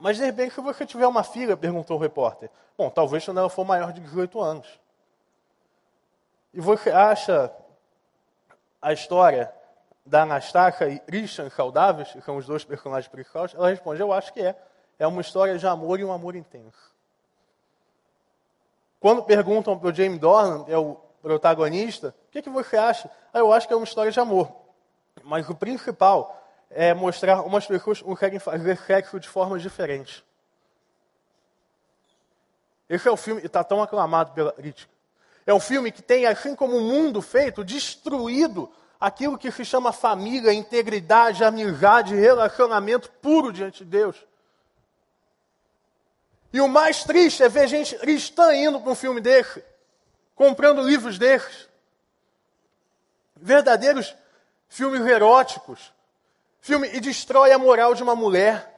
Mas 0.00 0.16
de 0.16 0.24
repente, 0.24 0.54
se 0.54 0.60
você 0.62 0.86
tiver 0.86 1.06
uma 1.06 1.22
filha, 1.22 1.56
perguntou 1.56 1.98
o 1.98 2.00
repórter. 2.00 2.50
Bom, 2.76 2.88
talvez 2.88 3.22
quando 3.22 3.38
ela 3.38 3.50
for 3.50 3.66
maior 3.66 3.92
de 3.92 4.00
18 4.00 4.40
anos. 4.40 4.80
E 6.54 6.60
você 6.60 6.90
acha 6.90 7.52
a 8.80 8.94
história 8.94 9.52
da 10.04 10.22
Anastasia 10.22 10.88
e 10.88 10.98
Christian 10.98 11.50
saudáveis, 11.50 12.10
que 12.10 12.22
são 12.22 12.38
os 12.38 12.46
dois 12.46 12.64
personagens 12.64 13.08
principais? 13.08 13.54
Ela 13.54 13.68
responde, 13.68 14.00
eu 14.00 14.10
acho 14.10 14.32
que 14.32 14.40
é. 14.40 14.56
É 14.98 15.06
uma 15.06 15.20
história 15.20 15.58
de 15.58 15.66
amor 15.66 16.00
e 16.00 16.04
um 16.04 16.12
amor 16.12 16.34
intenso. 16.34 16.94
Quando 18.98 19.22
perguntam 19.22 19.78
para 19.78 19.90
o 19.90 19.94
James 19.94 20.18
Dornan, 20.18 20.64
é 20.66 20.76
o 20.76 20.94
protagonista, 21.22 22.14
o 22.28 22.30
que, 22.30 22.42
que 22.42 22.50
você 22.50 22.76
acha? 22.76 23.10
Ah, 23.32 23.38
eu 23.38 23.52
acho 23.52 23.66
que 23.66 23.72
é 23.74 23.76
uma 23.76 23.84
história 23.84 24.10
de 24.10 24.18
amor. 24.18 24.50
Mas 25.22 25.48
o 25.48 25.54
principal 25.54 26.39
é 26.70 26.94
mostrar 26.94 27.42
umas 27.42 27.66
pessoas 27.66 28.00
conseguem 28.00 28.38
fazer 28.38 28.78
sexo 28.78 29.18
de 29.18 29.28
formas 29.28 29.60
diferentes. 29.60 30.22
Esse 32.88 33.08
é 33.08 33.10
o 33.10 33.16
filme 33.16 33.40
que 33.40 33.46
está 33.46 33.62
tão 33.62 33.82
aclamado 33.82 34.32
pela 34.32 34.52
crítica. 34.52 34.90
É 35.46 35.52
um 35.52 35.60
filme 35.60 35.90
que 35.90 36.02
tem, 36.02 36.26
assim 36.26 36.54
como 36.54 36.76
o 36.76 36.80
mundo 36.80 37.20
feito, 37.20 37.64
destruído 37.64 38.70
aquilo 39.00 39.38
que 39.38 39.50
se 39.50 39.64
chama 39.64 39.92
família, 39.92 40.52
integridade, 40.52 41.42
amizade, 41.42 42.14
relacionamento 42.14 43.10
puro 43.22 43.52
diante 43.52 43.84
de 43.84 43.90
Deus. 43.90 44.16
E 46.52 46.60
o 46.60 46.68
mais 46.68 47.04
triste 47.04 47.42
é 47.42 47.48
ver 47.48 47.68
gente 47.68 47.96
cristã 47.96 48.54
indo 48.54 48.80
para 48.80 48.90
um 48.90 48.94
filme 48.94 49.20
desse, 49.20 49.64
comprando 50.34 50.82
livros 50.82 51.18
desses. 51.18 51.68
Verdadeiros 53.36 54.14
filmes 54.68 55.00
eróticos, 55.06 55.92
filme 56.60 56.88
e 56.92 57.00
destrói 57.00 57.52
a 57.52 57.58
moral 57.58 57.94
de 57.94 58.02
uma 58.02 58.14
mulher. 58.14 58.68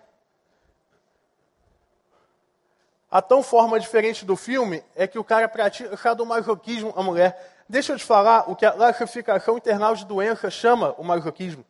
A 3.10 3.20
tão 3.20 3.42
forma 3.42 3.78
diferente 3.78 4.24
do 4.24 4.36
filme 4.36 4.82
é 4.96 5.06
que 5.06 5.18
o 5.18 5.24
cara 5.24 5.48
pratica 5.48 5.96
sadomasoquismo 5.96 6.94
a 6.96 7.02
mulher. 7.02 7.62
Deixa 7.68 7.92
eu 7.92 7.98
te 7.98 8.04
falar 8.04 8.50
o 8.50 8.56
que 8.56 8.64
a 8.64 8.72
classificação 8.72 9.56
internal 9.56 9.94
de 9.94 10.06
doença 10.06 10.50
chama 10.50 10.94
o 10.96 11.04
masoquismo. 11.04 11.64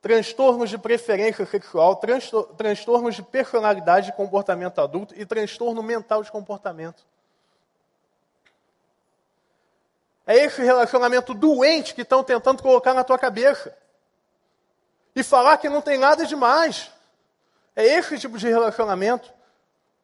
transtornos 0.00 0.70
de 0.70 0.78
preferência 0.78 1.44
sexual, 1.44 2.00
transtornos 2.56 3.14
de 3.14 3.22
personalidade 3.22 4.08
e 4.08 4.12
comportamento 4.12 4.80
adulto 4.80 5.14
e 5.14 5.26
transtorno 5.26 5.82
mental 5.82 6.22
de 6.22 6.32
comportamento. 6.32 7.04
É 10.26 10.36
esse 10.36 10.62
relacionamento 10.62 11.34
doente 11.34 11.94
que 11.94 12.02
estão 12.02 12.22
tentando 12.22 12.62
colocar 12.62 12.94
na 12.94 13.04
tua 13.04 13.18
cabeça. 13.18 13.76
E 15.14 15.22
falar 15.22 15.58
que 15.58 15.68
não 15.68 15.82
tem 15.82 15.98
nada 15.98 16.24
demais. 16.24 16.90
É 17.74 17.84
esse 17.84 18.18
tipo 18.18 18.38
de 18.38 18.48
relacionamento 18.48 19.32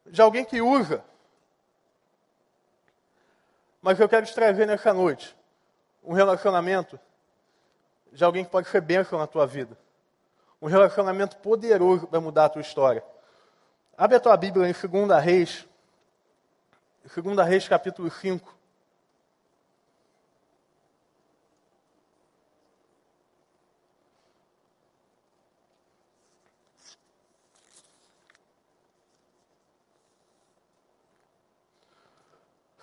de 0.06 0.20
alguém 0.20 0.44
que 0.44 0.60
usa. 0.60 1.04
Mas 3.82 4.00
eu 4.00 4.08
quero 4.08 4.26
te 4.26 4.34
trazer 4.34 4.66
nessa 4.66 4.92
noite 4.92 5.36
um 6.02 6.12
relacionamento 6.12 6.98
de 8.12 8.24
alguém 8.24 8.44
que 8.44 8.50
pode 8.50 8.68
ser 8.68 8.80
bênção 8.80 9.18
na 9.18 9.26
tua 9.26 9.46
vida. 9.46 9.76
Um 10.60 10.66
relacionamento 10.66 11.36
poderoso 11.36 12.06
para 12.06 12.20
mudar 12.20 12.46
a 12.46 12.48
tua 12.48 12.62
história. 12.62 13.04
Abre 13.96 14.16
a 14.16 14.20
tua 14.20 14.36
Bíblia 14.36 14.68
em 14.68 14.72
2 14.72 15.22
Reis, 15.22 15.66
2 17.14 17.46
Reis 17.46 17.68
capítulo 17.68 18.10
5. 18.10 18.55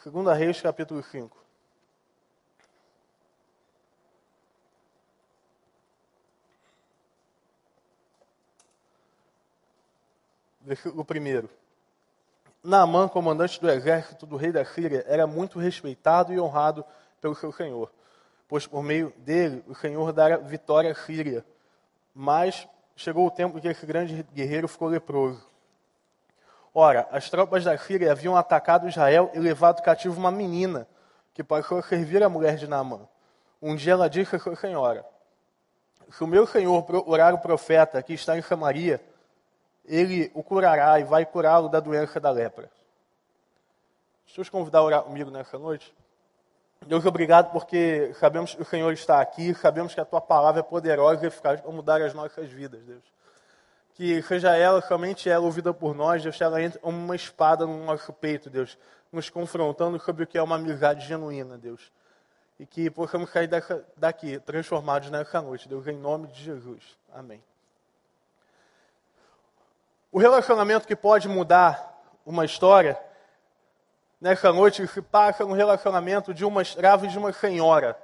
Segunda 0.03 0.33
Reis, 0.33 0.61
capítulo 0.61 1.01
5. 1.01 1.37
Versículo 10.59 11.07
1. 11.09 11.47
Naamã, 12.61 13.07
comandante 13.07 13.61
do 13.61 13.69
exército 13.69 14.25
do 14.25 14.35
rei 14.35 14.51
da 14.51 14.65
Síria, 14.65 15.05
era 15.07 15.25
muito 15.25 15.57
respeitado 15.57 16.33
e 16.33 16.39
honrado 16.39 16.83
pelo 17.21 17.33
seu 17.33 17.53
senhor, 17.53 17.89
pois 18.45 18.67
por 18.67 18.83
meio 18.83 19.13
dele 19.19 19.63
o 19.67 19.73
senhor 19.73 20.11
dara 20.11 20.37
vitória 20.37 20.91
à 20.91 20.95
Síria. 20.95 21.45
Mas 22.13 22.67
chegou 22.93 23.25
o 23.25 23.31
tempo 23.31 23.61
que 23.61 23.69
esse 23.69 23.85
grande 23.85 24.21
guerreiro 24.33 24.67
ficou 24.67 24.89
leproso. 24.89 25.52
Ora, 26.73 27.07
as 27.11 27.29
tropas 27.29 27.63
da 27.63 27.77
Síria 27.77 28.11
haviam 28.11 28.35
atacado 28.35 28.87
Israel 28.87 29.29
e 29.35 29.39
levado 29.39 29.83
cativo 29.83 30.17
uma 30.17 30.31
menina, 30.31 30.87
que 31.31 31.43
passou 31.43 31.77
a 31.77 31.83
servir 31.83 32.23
a 32.23 32.29
mulher 32.29 32.55
de 32.55 32.67
Naamã. 32.67 33.07
Um 33.61 33.75
dia 33.75 33.93
ela 33.93 34.09
disse 34.09 34.35
à 34.35 34.39
sua 34.39 34.55
senhora: 34.55 35.05
Se 36.09 36.23
o 36.23 36.27
meu 36.27 36.47
senhor 36.47 36.81
procurar 36.83 37.31
o 37.33 37.37
profeta 37.37 38.01
que 38.01 38.13
está 38.13 38.35
em 38.37 38.41
Samaria, 38.41 38.99
ele 39.85 40.31
o 40.33 40.41
curará 40.41 40.99
e 40.99 41.03
vai 41.03 41.25
curá-lo 41.25 41.69
da 41.69 41.79
doença 41.79 42.19
da 42.19 42.31
lepra. 42.31 42.71
Deixa 44.25 44.41
eu 44.41 44.45
te 44.45 44.51
convidar 44.51 44.79
a 44.79 44.83
orar 44.83 45.03
comigo 45.03 45.29
nessa 45.29 45.59
noite. 45.59 45.93
Deus, 46.87 47.05
obrigado 47.05 47.51
porque 47.51 48.13
sabemos 48.19 48.55
que 48.55 48.61
o 48.61 48.65
Senhor 48.65 48.91
está 48.91 49.21
aqui, 49.21 49.53
sabemos 49.53 49.93
que 49.93 50.01
a 50.01 50.05
tua 50.05 50.19
palavra 50.19 50.61
é 50.61 50.63
poderosa 50.63 51.23
e 51.23 51.27
eficaz 51.27 51.61
para 51.61 51.71
mudar 51.71 52.01
as 52.01 52.13
nossas 52.15 52.49
vidas, 52.49 52.83
Deus 52.83 53.12
que 53.93 54.21
seja 54.23 54.55
ela, 54.55 54.81
somente 54.81 55.29
ela, 55.29 55.45
ouvida 55.45 55.73
por 55.73 55.93
nós, 55.95 56.23
Deus, 56.23 56.39
ela 56.41 56.61
entre 56.61 56.79
como 56.79 56.97
uma 56.97 57.15
espada 57.15 57.65
no 57.65 57.85
nosso 57.85 58.11
peito, 58.11 58.49
Deus, 58.49 58.77
nos 59.11 59.29
confrontando 59.29 59.99
sobre 59.99 60.23
o 60.23 60.27
que 60.27 60.37
é 60.37 60.41
uma 60.41 60.55
amizade 60.55 61.05
genuína, 61.05 61.57
Deus. 61.57 61.91
E 62.59 62.65
que 62.65 62.89
possamos 62.89 63.29
sair 63.29 63.49
daqui 63.95 64.39
transformados 64.39 65.09
nessa 65.09 65.41
noite, 65.41 65.69
Deus, 65.69 65.85
em 65.87 65.97
nome 65.97 66.27
de 66.27 66.43
Jesus. 66.43 66.97
Amém. 67.13 67.43
O 70.11 70.19
relacionamento 70.19 70.87
que 70.87 70.95
pode 70.95 71.27
mudar 71.27 72.01
uma 72.25 72.45
história, 72.45 72.99
nessa 74.19 74.51
noite, 74.51 74.87
se 74.87 75.01
passa 75.01 75.45
no 75.45 75.53
relacionamento 75.53 76.33
de 76.33 76.45
uma 76.45 76.61
escrava 76.61 77.05
e 77.05 77.09
de 77.09 77.17
uma 77.17 77.33
senhora. 77.33 77.97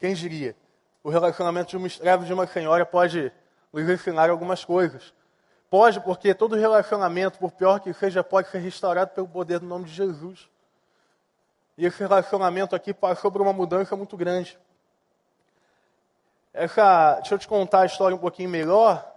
Quem 0.00 0.14
diria? 0.14 0.56
O 1.02 1.10
relacionamento 1.10 1.70
de 1.70 1.76
uma 1.76 1.86
escrava 1.86 2.22
e 2.22 2.26
de 2.26 2.32
uma 2.32 2.46
senhora 2.46 2.84
pode 2.84 3.32
nos 3.72 3.88
ensinar 3.88 4.30
algumas 4.30 4.64
coisas. 4.64 5.14
Pode, 5.70 6.00
porque 6.00 6.34
todo 6.34 6.56
relacionamento, 6.56 7.38
por 7.38 7.52
pior 7.52 7.80
que 7.80 7.92
seja, 7.92 8.24
pode 8.24 8.48
ser 8.50 8.58
restaurado 8.58 9.12
pelo 9.12 9.28
poder 9.28 9.60
do 9.60 9.66
nome 9.66 9.84
de 9.84 9.92
Jesus. 9.92 10.48
E 11.78 11.86
esse 11.86 11.98
relacionamento 12.00 12.74
aqui 12.74 12.92
passou 12.92 13.30
por 13.30 13.40
uma 13.40 13.52
mudança 13.52 13.96
muito 13.96 14.16
grande. 14.16 14.58
Essa, 16.52 17.14
deixa 17.20 17.34
eu 17.34 17.38
te 17.38 17.46
contar 17.46 17.82
a 17.82 17.86
história 17.86 18.16
um 18.16 18.18
pouquinho 18.18 18.50
melhor. 18.50 19.08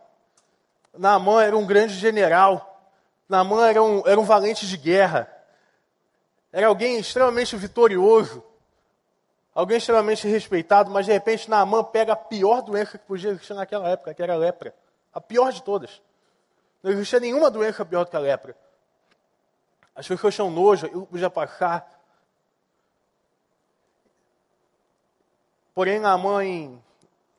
Naamã 0.96 1.44
era 1.44 1.58
um 1.58 1.66
grande 1.66 1.96
general. 1.96 2.88
Naamã 3.28 3.68
era 3.68 3.82
um, 3.82 4.04
era 4.06 4.20
um 4.20 4.24
valente 4.24 4.68
de 4.68 4.78
guerra. 4.78 5.28
Era 6.52 6.68
alguém 6.68 7.00
extremamente 7.00 7.58
vitorioso 7.58 8.44
alguém 9.54 9.78
extremamente 9.78 10.28
respeitado, 10.28 10.90
mas 10.90 11.06
de 11.06 11.12
repente 11.12 11.50
Naamã 11.50 11.84
pega 11.84 12.14
a 12.14 12.16
pior 12.16 12.62
doença 12.62 12.98
que 12.98 13.06
podia 13.06 13.32
existir 13.32 13.54
naquela 13.54 13.88
época, 13.90 14.14
que 14.14 14.24
era 14.24 14.34
a 14.34 14.38
lepra. 14.38 14.74
A 15.14 15.22
pior 15.22 15.52
de 15.52 15.62
todas. 15.62 16.02
Não 16.82 16.92
existia 16.92 17.20
nenhuma 17.20 17.52
doença 17.52 17.86
pior 17.86 18.04
do 18.04 18.10
que 18.10 18.16
a 18.16 18.20
lepra. 18.20 18.56
As 19.96 20.08
pessoas 20.08 20.34
tinham 20.34 20.50
nojo, 20.50 20.88
eu 20.88 21.06
podia 21.06 21.30
passar. 21.30 21.88
Porém, 25.76 26.00
Naamã, 26.00 26.44
em, 26.44 26.84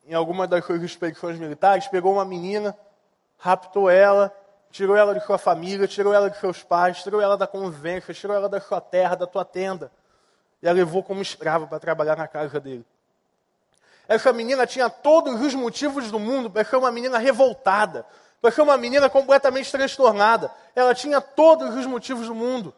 em 0.07 0.15
alguma 0.15 0.47
das 0.47 0.65
suas 0.65 0.83
expedições 0.83 1.39
militares, 1.39 1.89
pegou 1.89 2.13
uma 2.13 2.25
menina, 2.25 2.77
raptou 3.39 3.91
ela, 3.91 4.33
tirou 4.71 4.97
ela 4.97 5.15
de 5.15 5.25
sua 5.27 5.37
família, 5.37 5.89
tirou 5.89 6.15
ela 6.15 6.31
de 6.31 6.39
seus 6.39 6.63
pais, 6.63 7.03
tirou 7.03 7.21
ela 7.21 7.37
da 7.37 7.47
convivência, 7.47 8.15
tirou 8.15 8.37
ela 8.37 8.49
da 8.49 8.61
sua 8.61 8.81
terra, 8.81 9.17
da 9.17 9.27
tua 9.27 9.45
tenda 9.45 9.91
e 10.65 10.69
a 10.69 10.73
levou 10.73 11.03
como 11.03 11.21
escrava 11.21 11.67
para 11.67 11.79
trabalhar 11.79 12.17
na 12.17 12.27
casa 12.27 12.59
dele. 12.59 12.87
Essa 14.09 14.33
menina 14.33 14.67
tinha 14.67 14.89
todos 14.89 15.39
os 15.43 15.55
motivos 15.55 16.11
do 16.11 16.19
mundo 16.19 16.51
para 16.51 16.65
ser 16.65 16.77
uma 16.77 16.91
menina 16.91 17.19
revoltada, 17.19 18.07
para 18.41 18.51
ser 18.51 18.63
uma 18.63 18.79
menina 18.79 19.11
completamente 19.11 19.71
transtornada. 19.71 20.51
Ela 20.75 20.95
tinha 20.95 21.21
todos 21.21 21.75
os 21.77 21.85
motivos 21.85 22.29
do 22.29 22.35
mundo. 22.35 22.75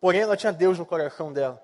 Porém, 0.00 0.20
ela 0.20 0.36
tinha 0.36 0.52
Deus 0.52 0.78
no 0.78 0.86
coração 0.86 1.32
dela. 1.32 1.60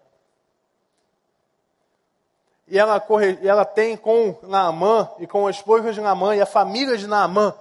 E 2.66 2.76
ela, 2.76 2.98
corre, 2.98 3.38
ela 3.46 3.64
tem 3.64 3.96
com 3.96 4.36
Naamã 4.42 5.08
e 5.20 5.26
com 5.28 5.46
a 5.46 5.52
esposa 5.52 5.92
de 5.92 6.00
Naamã 6.00 6.34
e 6.34 6.40
a 6.40 6.46
família 6.46 6.98
de 6.98 7.06
Naamã 7.06 7.54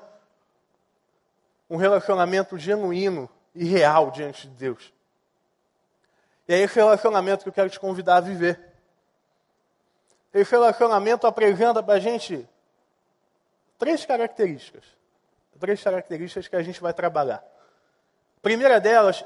um 1.70 1.78
relacionamento 1.78 2.58
genuíno 2.58 3.30
e 3.54 3.66
real 3.66 4.10
diante 4.10 4.48
de 4.48 4.56
Deus. 4.56 4.93
E 6.48 6.54
é 6.54 6.60
esse 6.60 6.76
relacionamento 6.76 7.44
que 7.44 7.50
eu 7.50 7.54
quero 7.54 7.70
te 7.70 7.80
convidar 7.80 8.18
a 8.18 8.22
viver. 8.22 8.60
Esse 10.34 10.52
relacionamento 10.52 11.28
apresenta 11.28 11.82
para 11.82 11.96
a 11.96 12.00
gente 12.00 12.48
três 13.78 14.06
características. 14.06 14.84
Três 15.60 15.82
características 15.82 16.48
que 16.48 16.56
a 16.56 16.64
gente 16.64 16.82
vai 16.82 16.94
trabalhar. 16.94 17.44
Primeira 18.42 18.80
delas, 18.82 19.24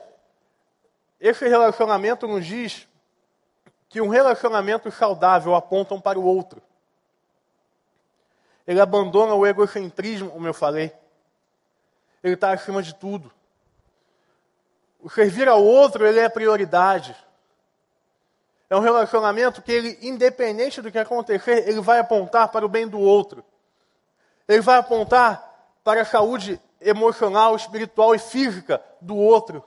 esse 1.20 1.48
relacionamento 1.48 2.28
nos 2.28 2.46
diz 2.46 2.88
que 3.90 4.02
um 4.02 4.10
relacionamento 4.10 4.92
saudável 4.92 5.56
aponta 5.56 6.00
para 6.00 6.20
o 6.20 6.24
outro. 6.24 6.62
Ele 8.68 8.82
abandona 8.82 9.34
o 9.34 9.48
egocentrismo, 9.48 10.30
como 10.30 10.46
eu 10.46 10.54
falei. 10.54 10.94
Ele 12.22 12.34
está 12.34 12.52
acima 12.52 12.84
de 12.84 12.94
tudo. 12.94 13.32
O 15.00 15.10
servir 15.10 15.48
ao 15.48 15.64
outro, 15.64 16.06
ele 16.06 16.20
é 16.20 16.28
prioridade. 16.28 17.16
É 18.70 18.76
um 18.76 18.82
relacionamento 18.82 19.62
que 19.62 19.72
ele, 19.72 19.98
independente 20.02 20.82
do 20.82 20.92
que 20.92 21.00
acontecer, 21.00 21.68
ele 21.68 21.80
vai 21.80 22.00
apontar 22.00 22.50
para 22.50 22.66
o 22.66 22.70
bem 22.70 22.88
do 22.88 23.00
outro. 23.00 23.44
Ele 24.48 24.62
vai 24.62 24.78
apontar 24.78 25.44
para 25.84 26.02
a 26.02 26.06
saúde 26.06 26.60
emocional, 26.82 27.56
espiritual 27.56 28.14
e 28.14 28.20
física 28.20 28.82
do 29.00 29.16
outro. 29.16 29.64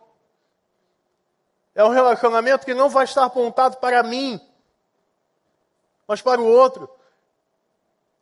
É 1.75 1.84
um 1.84 1.88
relacionamento 1.88 2.66
que 2.66 2.75
não 2.75 2.90
vai 2.90 3.04
estar 3.04 3.25
apontado 3.25 3.78
para 3.78 4.02
mim, 4.02 4.40
mas 6.06 6.20
para 6.20 6.40
o 6.40 6.46
outro. 6.46 6.90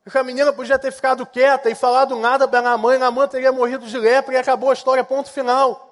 Essa 0.05 0.23
menina 0.23 0.53
podia 0.53 0.79
ter 0.79 0.91
ficado 0.91 1.25
quieta 1.25 1.69
e 1.69 1.75
falado 1.75 2.15
nada 2.15 2.47
para 2.47 2.71
a 2.71 2.77
mãe, 2.77 3.01
a 3.01 3.11
mãe 3.11 3.27
teria 3.27 3.51
morrido 3.51 3.85
de 3.85 3.97
lepra 3.97 4.33
e 4.33 4.37
acabou 4.37 4.69
a 4.69 4.73
história, 4.73 5.03
ponto 5.03 5.29
final. 5.29 5.88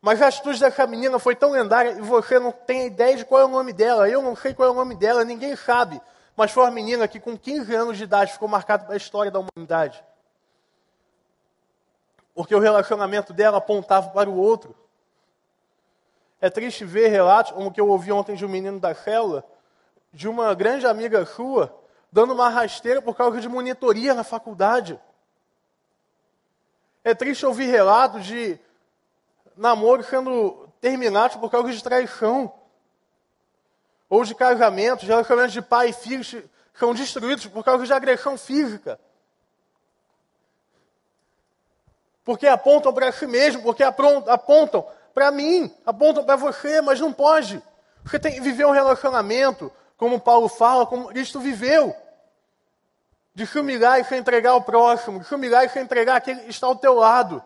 Mas 0.00 0.20
a 0.22 0.28
atitude 0.28 0.60
dessa 0.60 0.86
menina 0.86 1.18
foi 1.18 1.34
tão 1.34 1.50
lendária 1.50 1.92
e 1.92 2.00
você 2.00 2.38
não 2.38 2.52
tem 2.52 2.86
ideia 2.86 3.16
de 3.16 3.24
qual 3.24 3.40
é 3.40 3.44
o 3.44 3.48
nome 3.48 3.72
dela. 3.72 4.08
Eu 4.08 4.22
não 4.22 4.36
sei 4.36 4.54
qual 4.54 4.68
é 4.68 4.72
o 4.72 4.74
nome 4.74 4.94
dela, 4.94 5.24
ninguém 5.24 5.56
sabe. 5.56 6.00
Mas 6.36 6.50
foi 6.50 6.62
uma 6.64 6.70
menina 6.70 7.08
que 7.08 7.18
com 7.18 7.36
15 7.36 7.74
anos 7.74 7.96
de 7.96 8.04
idade 8.04 8.32
ficou 8.32 8.48
marcada 8.48 8.84
para 8.84 8.94
a 8.94 8.96
história 8.96 9.30
da 9.30 9.40
humanidade. 9.40 10.04
Porque 12.34 12.54
o 12.54 12.60
relacionamento 12.60 13.32
dela 13.32 13.58
apontava 13.58 14.10
para 14.10 14.28
o 14.28 14.36
outro. 14.36 14.76
É 16.40 16.50
triste 16.50 16.84
ver 16.84 17.08
relatos, 17.08 17.52
como 17.52 17.72
que 17.72 17.80
eu 17.80 17.88
ouvi 17.88 18.12
ontem 18.12 18.36
de 18.36 18.44
um 18.44 18.48
menino 18.48 18.78
da 18.78 18.94
célula, 18.94 19.42
de 20.12 20.28
uma 20.28 20.54
grande 20.54 20.86
amiga 20.86 21.24
sua 21.24 21.74
dando 22.16 22.32
uma 22.32 22.48
rasteira 22.48 23.02
por 23.02 23.14
causa 23.14 23.40
de 23.42 23.48
monitoria 23.48 24.14
na 24.14 24.24
faculdade. 24.24 24.98
É 27.04 27.14
triste 27.14 27.44
ouvir 27.44 27.66
relatos 27.66 28.24
de 28.24 28.58
namoros 29.56 30.06
sendo 30.06 30.68
terminados 30.80 31.36
por 31.36 31.50
causa 31.50 31.72
de 31.72 31.82
traição. 31.82 32.52
Ou 34.08 34.24
de 34.24 34.34
casamentos, 34.34 35.08
relacionamentos 35.08 35.54
de 35.54 35.62
pai 35.62 35.88
e 35.88 35.92
filhos 35.92 36.36
são 36.74 36.94
destruídos 36.94 37.46
por 37.46 37.64
causa 37.64 37.84
de 37.84 37.92
agressão 37.92 38.38
física. 38.38 39.00
Porque 42.24 42.46
apontam 42.46 42.92
para 42.92 43.10
si 43.12 43.26
mesmo, 43.26 43.62
porque 43.62 43.82
apontam 43.82 44.86
para 45.14 45.30
mim, 45.30 45.74
apontam 45.86 46.24
para 46.24 46.36
você, 46.36 46.80
mas 46.80 47.00
não 47.00 47.12
pode. 47.12 47.62
Você 48.04 48.18
tem 48.18 48.34
que 48.34 48.40
viver 48.40 48.66
um 48.66 48.72
relacionamento, 48.72 49.72
como 49.96 50.20
Paulo 50.20 50.48
fala, 50.48 50.86
como 50.86 51.08
Cristo 51.08 51.40
viveu. 51.40 51.94
De 53.34 53.46
se 53.46 53.58
humilhar 53.58 54.00
e 54.00 54.04
se 54.04 54.16
entregar 54.16 54.50
ao 54.50 54.62
próximo, 54.62 55.20
de 55.20 55.26
se 55.26 55.34
humilhar 55.34 55.64
e 55.64 55.68
se 55.68 55.78
entregar 55.78 56.16
àquele 56.16 56.40
que 56.40 56.50
está 56.50 56.66
ao 56.66 56.76
teu 56.76 56.94
lado. 56.94 57.42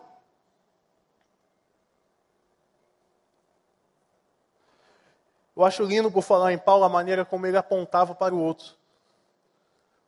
Eu 5.61 5.65
acho 5.65 5.83
lindo, 5.83 6.09
por 6.09 6.23
falar 6.23 6.51
em 6.51 6.57
Paulo, 6.57 6.85
a 6.85 6.89
maneira 6.89 7.23
como 7.23 7.45
ele 7.45 7.55
apontava 7.55 8.15
para 8.15 8.33
o 8.33 8.41
outro. 8.41 8.73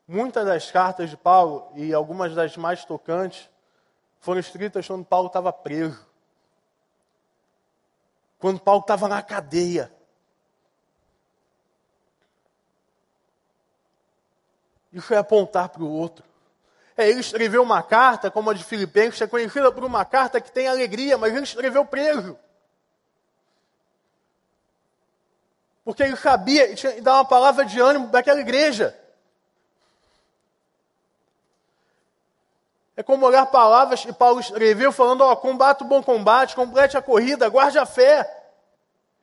Muitas 0.08 0.44
das 0.48 0.72
cartas 0.72 1.12
de 1.12 1.16
Paulo, 1.16 1.72
e 1.76 1.94
algumas 1.94 2.34
das 2.34 2.58
mais 2.58 2.84
tocantes, 2.86 3.48
foram 4.20 4.40
escritas 4.40 4.88
quando 4.88 5.06
Paulo 5.06 5.28
estava 5.28 5.54
preso. 5.54 6.04
Quando 8.40 8.60
Paulo 8.60 8.82
estava 8.82 9.08
na 9.08 9.22
cadeia. 9.22 9.94
Isso 14.92 15.14
é 15.14 15.18
apontar 15.18 15.70
para 15.70 15.84
o 15.84 15.88
outro. 15.88 16.26
É, 16.98 17.08
ele 17.08 17.20
escreveu 17.20 17.62
uma 17.62 17.84
carta, 17.84 18.32
como 18.32 18.50
a 18.50 18.56
de 18.56 18.64
Filipenses, 18.64 19.22
é 19.22 19.28
conhecida 19.28 19.72
por 19.72 19.84
uma 19.84 20.04
carta 20.04 20.42
que 20.42 20.52
tem 20.52 20.68
alegria, 20.68 21.16
mas 21.16 21.32
ele 21.32 21.44
escreveu 21.44 21.86
preso. 21.86 22.40
Porque 25.84 26.04
ele 26.04 26.16
sabia 26.16 26.72
e 26.72 26.76
tinha 26.76 26.94
que 26.94 27.02
dar 27.02 27.16
uma 27.16 27.26
palavra 27.26 27.66
de 27.66 27.80
ânimo 27.80 28.08
daquela 28.08 28.40
igreja. 28.40 28.98
É 32.96 33.02
como 33.02 33.26
olhar 33.26 33.46
palavras 33.48 34.06
que 34.06 34.14
Paulo 34.14 34.40
escreveu 34.40 34.92
falando, 34.92 35.22
ó, 35.22 35.36
combate 35.36 35.82
o 35.84 35.88
bom 35.88 36.02
combate, 36.02 36.56
complete 36.56 36.96
a 36.96 37.02
corrida, 37.02 37.50
guarde 37.50 37.80
a 37.80 37.86
fé. 37.86 38.42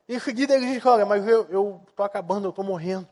Em 0.09 0.19
seguida 0.19 0.55
ele 0.55 0.67
diz, 0.73 0.85
olha, 0.85 1.07
mas 1.07 1.27
eu 1.27 1.81
estou 1.89 2.05
acabando, 2.05 2.47
eu 2.47 2.51
estou 2.51 2.65
morrendo. 2.65 3.09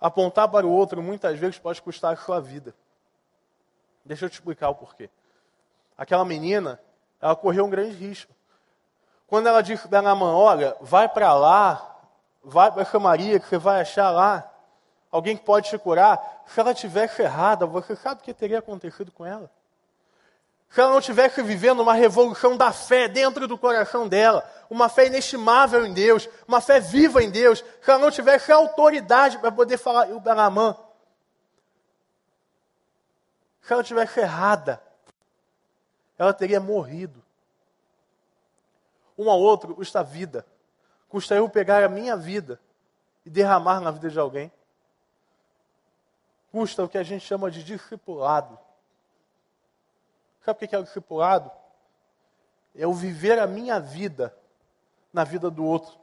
Apontar 0.00 0.48
para 0.48 0.66
o 0.66 0.70
outro 0.70 1.00
muitas 1.00 1.38
vezes 1.38 1.58
pode 1.58 1.80
custar 1.80 2.12
a 2.12 2.16
sua 2.16 2.40
vida. 2.40 2.74
Deixa 4.04 4.24
eu 4.24 4.30
te 4.30 4.34
explicar 4.34 4.68
o 4.68 4.74
porquê. 4.74 5.08
Aquela 5.96 6.24
menina, 6.24 6.80
ela 7.26 7.34
correu 7.34 7.64
um 7.64 7.70
grande 7.70 7.96
risco. 7.96 8.32
Quando 9.26 9.48
ela 9.48 9.60
disse 9.60 9.88
para 9.88 10.00
Naamã, 10.00 10.32
olha, 10.32 10.76
vai 10.80 11.08
para 11.08 11.34
lá, 11.34 11.96
vai 12.42 12.70
para 12.70 12.84
Samaria, 12.84 13.40
que 13.40 13.48
você 13.48 13.58
vai 13.58 13.80
achar 13.80 14.10
lá 14.10 14.48
alguém 15.10 15.36
que 15.36 15.44
pode 15.44 15.68
te 15.68 15.76
curar. 15.76 16.44
Se 16.46 16.60
ela 16.60 16.72
tivesse 16.72 17.22
errada, 17.22 17.66
você 17.66 17.96
sabe 17.96 18.20
o 18.20 18.24
que 18.24 18.32
teria 18.32 18.60
acontecido 18.60 19.10
com 19.10 19.26
ela? 19.26 19.50
Se 20.68 20.80
ela 20.80 20.92
não 20.92 21.00
tivesse 21.00 21.42
vivendo 21.42 21.80
uma 21.80 21.94
revolução 21.94 22.56
da 22.56 22.70
fé 22.70 23.08
dentro 23.08 23.48
do 23.48 23.58
coração 23.58 24.06
dela, 24.06 24.48
uma 24.70 24.88
fé 24.88 25.06
inestimável 25.06 25.84
em 25.84 25.92
Deus, 25.92 26.28
uma 26.46 26.60
fé 26.60 26.78
viva 26.78 27.20
em 27.24 27.30
Deus, 27.30 27.64
se 27.82 27.90
ela 27.90 27.98
não 27.98 28.10
tivesse 28.12 28.52
autoridade 28.52 29.38
para 29.38 29.50
poder 29.50 29.78
falar 29.78 30.06
o 30.10 30.20
Naamã, 30.20 30.76
se 33.62 33.72
ela 33.72 33.82
tivesse 33.82 34.20
errada, 34.20 34.80
ela 36.18 36.32
teria 36.32 36.60
morrido. 36.60 37.22
Um 39.18 39.30
ao 39.30 39.40
outro 39.40 39.74
custa 39.74 40.02
vida. 40.02 40.46
Custa 41.08 41.34
eu 41.34 41.48
pegar 41.48 41.82
a 41.82 41.88
minha 41.88 42.16
vida 42.16 42.60
e 43.24 43.30
derramar 43.30 43.80
na 43.80 43.90
vida 43.90 44.10
de 44.10 44.18
alguém. 44.18 44.52
Custa 46.50 46.84
o 46.84 46.88
que 46.88 46.98
a 46.98 47.02
gente 47.02 47.24
chama 47.24 47.50
de 47.50 47.62
discipulado. 47.62 48.58
Sabe 50.44 50.64
o 50.64 50.68
que 50.68 50.74
é 50.74 50.78
o 50.78 50.84
discipulado? 50.84 51.50
É 52.74 52.86
o 52.86 52.92
viver 52.92 53.38
a 53.38 53.46
minha 53.46 53.80
vida 53.80 54.36
na 55.12 55.24
vida 55.24 55.50
do 55.50 55.64
outro. 55.64 55.98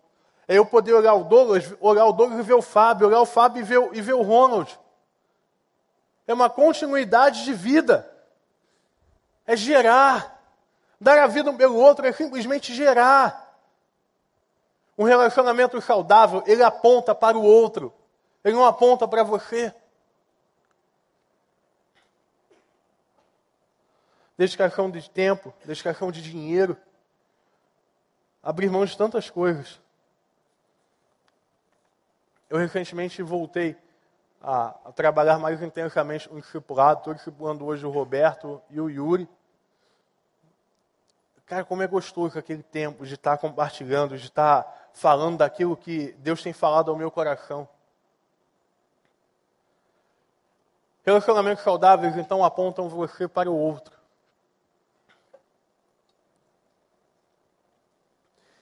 É 0.47 0.57
eu 0.57 0.65
poder 0.65 0.93
olhar 0.93 1.13
o 1.13 1.23
Douglas, 1.23 1.73
olhar 1.79 2.05
o 2.05 2.11
Douglas 2.11 2.39
e 2.39 2.43
ver 2.43 2.53
o 2.53 2.61
Fábio, 2.61 3.07
olhar 3.07 3.21
o 3.21 3.25
Fábio 3.25 3.61
e 3.61 3.63
ver, 3.63 3.95
e 3.95 4.01
ver 4.01 4.13
o 4.13 4.21
Ronald. 4.21 4.77
É 6.27 6.33
uma 6.33 6.49
continuidade 6.49 7.43
de 7.43 7.53
vida. 7.53 8.12
É 9.45 9.55
gerar. 9.55 10.41
Dar 10.99 11.21
a 11.21 11.27
vida 11.27 11.51
um 11.51 11.57
pelo 11.57 11.75
outro 11.75 12.05
é 12.05 12.11
simplesmente 12.13 12.73
gerar. 12.73 13.43
Um 14.97 15.03
relacionamento 15.03 15.81
saudável, 15.81 16.43
ele 16.45 16.63
aponta 16.63 17.13
para 17.15 17.37
o 17.37 17.43
outro. 17.43 17.93
Ele 18.43 18.55
não 18.55 18.65
aponta 18.65 19.07
para 19.07 19.23
você. 19.23 19.73
Dedicação 24.37 24.89
de 24.89 25.09
tempo, 25.09 25.53
dedicação 25.65 26.11
de 26.11 26.21
dinheiro. 26.21 26.77
Abrir 28.41 28.69
mão 28.69 28.85
de 28.85 28.97
tantas 28.97 29.29
coisas. 29.29 29.79
Eu 32.49 32.57
recentemente 32.57 33.21
voltei 33.23 33.75
a, 34.43 34.75
a 34.85 34.91
trabalhar 34.91 35.39
mais 35.39 35.61
intensamente 35.61 36.31
no 36.31 36.41
discipulado. 36.41 36.99
Estou 36.99 37.13
discipulando 37.13 37.65
hoje 37.65 37.85
o 37.85 37.89
Roberto 37.89 38.61
e 38.69 38.81
o 38.81 38.89
Yuri. 38.89 39.27
Cara, 41.45 41.63
como 41.63 41.81
é 41.81 41.87
gostoso 41.87 42.37
aquele 42.37 42.63
tempo 42.63 43.05
de 43.05 43.13
estar 43.13 43.37
compartilhando, 43.37 44.17
de 44.17 44.25
estar 44.25 44.89
falando 44.93 45.37
daquilo 45.37 45.77
que 45.77 46.11
Deus 46.19 46.43
tem 46.43 46.51
falado 46.51 46.91
ao 46.91 46.97
meu 46.97 47.09
coração. 47.09 47.67
Relacionamentos 51.05 51.63
saudáveis, 51.63 52.15
então, 52.17 52.43
apontam 52.43 52.87
você 52.87 53.27
para 53.27 53.51
o 53.51 53.57
outro. 53.57 53.93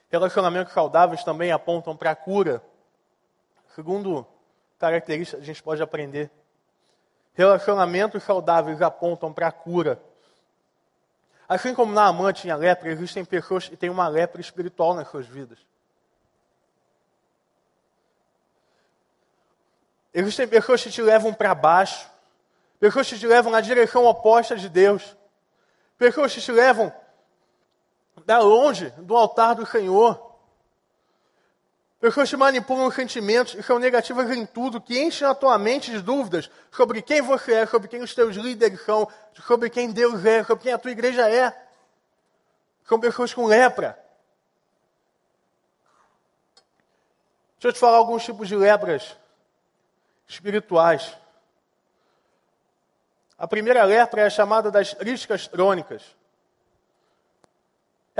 Relacionamentos 0.09 0.73
saudáveis 0.73 1.23
também 1.23 1.51
apontam 1.51 1.95
para 1.95 2.11
a 2.11 2.15
cura. 2.15 2.63
Segundo 3.75 4.27
característica, 4.81 5.41
a 5.41 5.45
gente 5.45 5.61
pode 5.61 5.81
aprender. 5.81 6.29
Relacionamentos 7.33 8.23
saudáveis 8.23 8.81
apontam 8.81 9.31
para 9.31 9.47
a 9.47 9.51
cura. 9.51 10.01
Assim 11.47 11.73
como 11.73 11.93
na 11.93 12.05
amante 12.05 12.41
tinha 12.41 12.55
lepra, 12.55 12.89
existem 12.89 13.23
pessoas 13.23 13.67
que 13.67 13.77
têm 13.77 13.89
uma 13.89 14.07
lepra 14.07 14.41
espiritual 14.41 14.93
nas 14.93 15.09
suas 15.09 15.27
vidas. 15.27 15.59
Existem 20.13 20.47
pessoas 20.47 20.83
que 20.83 20.89
te 20.89 21.01
levam 21.01 21.33
para 21.33 21.55
baixo, 21.55 22.09
pessoas 22.79 23.07
que 23.07 23.17
te 23.17 23.27
levam 23.27 23.51
na 23.51 23.61
direção 23.61 24.05
oposta 24.05 24.55
de 24.57 24.67
Deus, 24.67 25.15
pessoas 25.97 26.33
que 26.33 26.41
te 26.41 26.51
levam 26.51 26.93
da 28.25 28.39
longe 28.39 28.89
do 28.97 29.15
altar 29.15 29.55
do 29.55 29.65
Senhor. 29.65 30.30
Pessoas 32.01 32.31
que 32.31 32.35
manipulam 32.35 32.87
os 32.87 32.95
sentimentos 32.95 33.53
e 33.53 33.61
são 33.61 33.77
negativas 33.77 34.27
em 34.31 34.43
tudo, 34.43 34.81
que 34.81 34.99
enchem 34.99 35.27
a 35.27 35.35
tua 35.35 35.55
mente 35.59 35.91
de 35.91 36.01
dúvidas 36.01 36.49
sobre 36.71 36.99
quem 36.99 37.21
você 37.21 37.53
é, 37.53 37.65
sobre 37.67 37.87
quem 37.87 38.01
os 38.01 38.15
teus 38.15 38.35
líderes 38.35 38.83
são, 38.83 39.07
sobre 39.45 39.69
quem 39.69 39.91
Deus 39.91 40.25
é, 40.25 40.43
sobre 40.43 40.63
quem 40.63 40.73
a 40.73 40.79
tua 40.79 40.89
igreja 40.89 41.29
é. 41.29 41.55
São 42.85 42.99
pessoas 42.99 43.31
com 43.35 43.45
lepra. 43.45 44.03
Deixa 47.59 47.67
eu 47.67 47.73
te 47.73 47.79
falar 47.79 47.97
alguns 47.97 48.25
tipos 48.25 48.47
de 48.47 48.55
lepras 48.55 49.15
espirituais. 50.27 51.15
A 53.37 53.47
primeira 53.47 53.83
lepra 53.83 54.21
é 54.21 54.25
a 54.25 54.29
chamada 54.31 54.71
das 54.71 54.91
críticas 54.95 55.45
crônicas. 55.45 56.01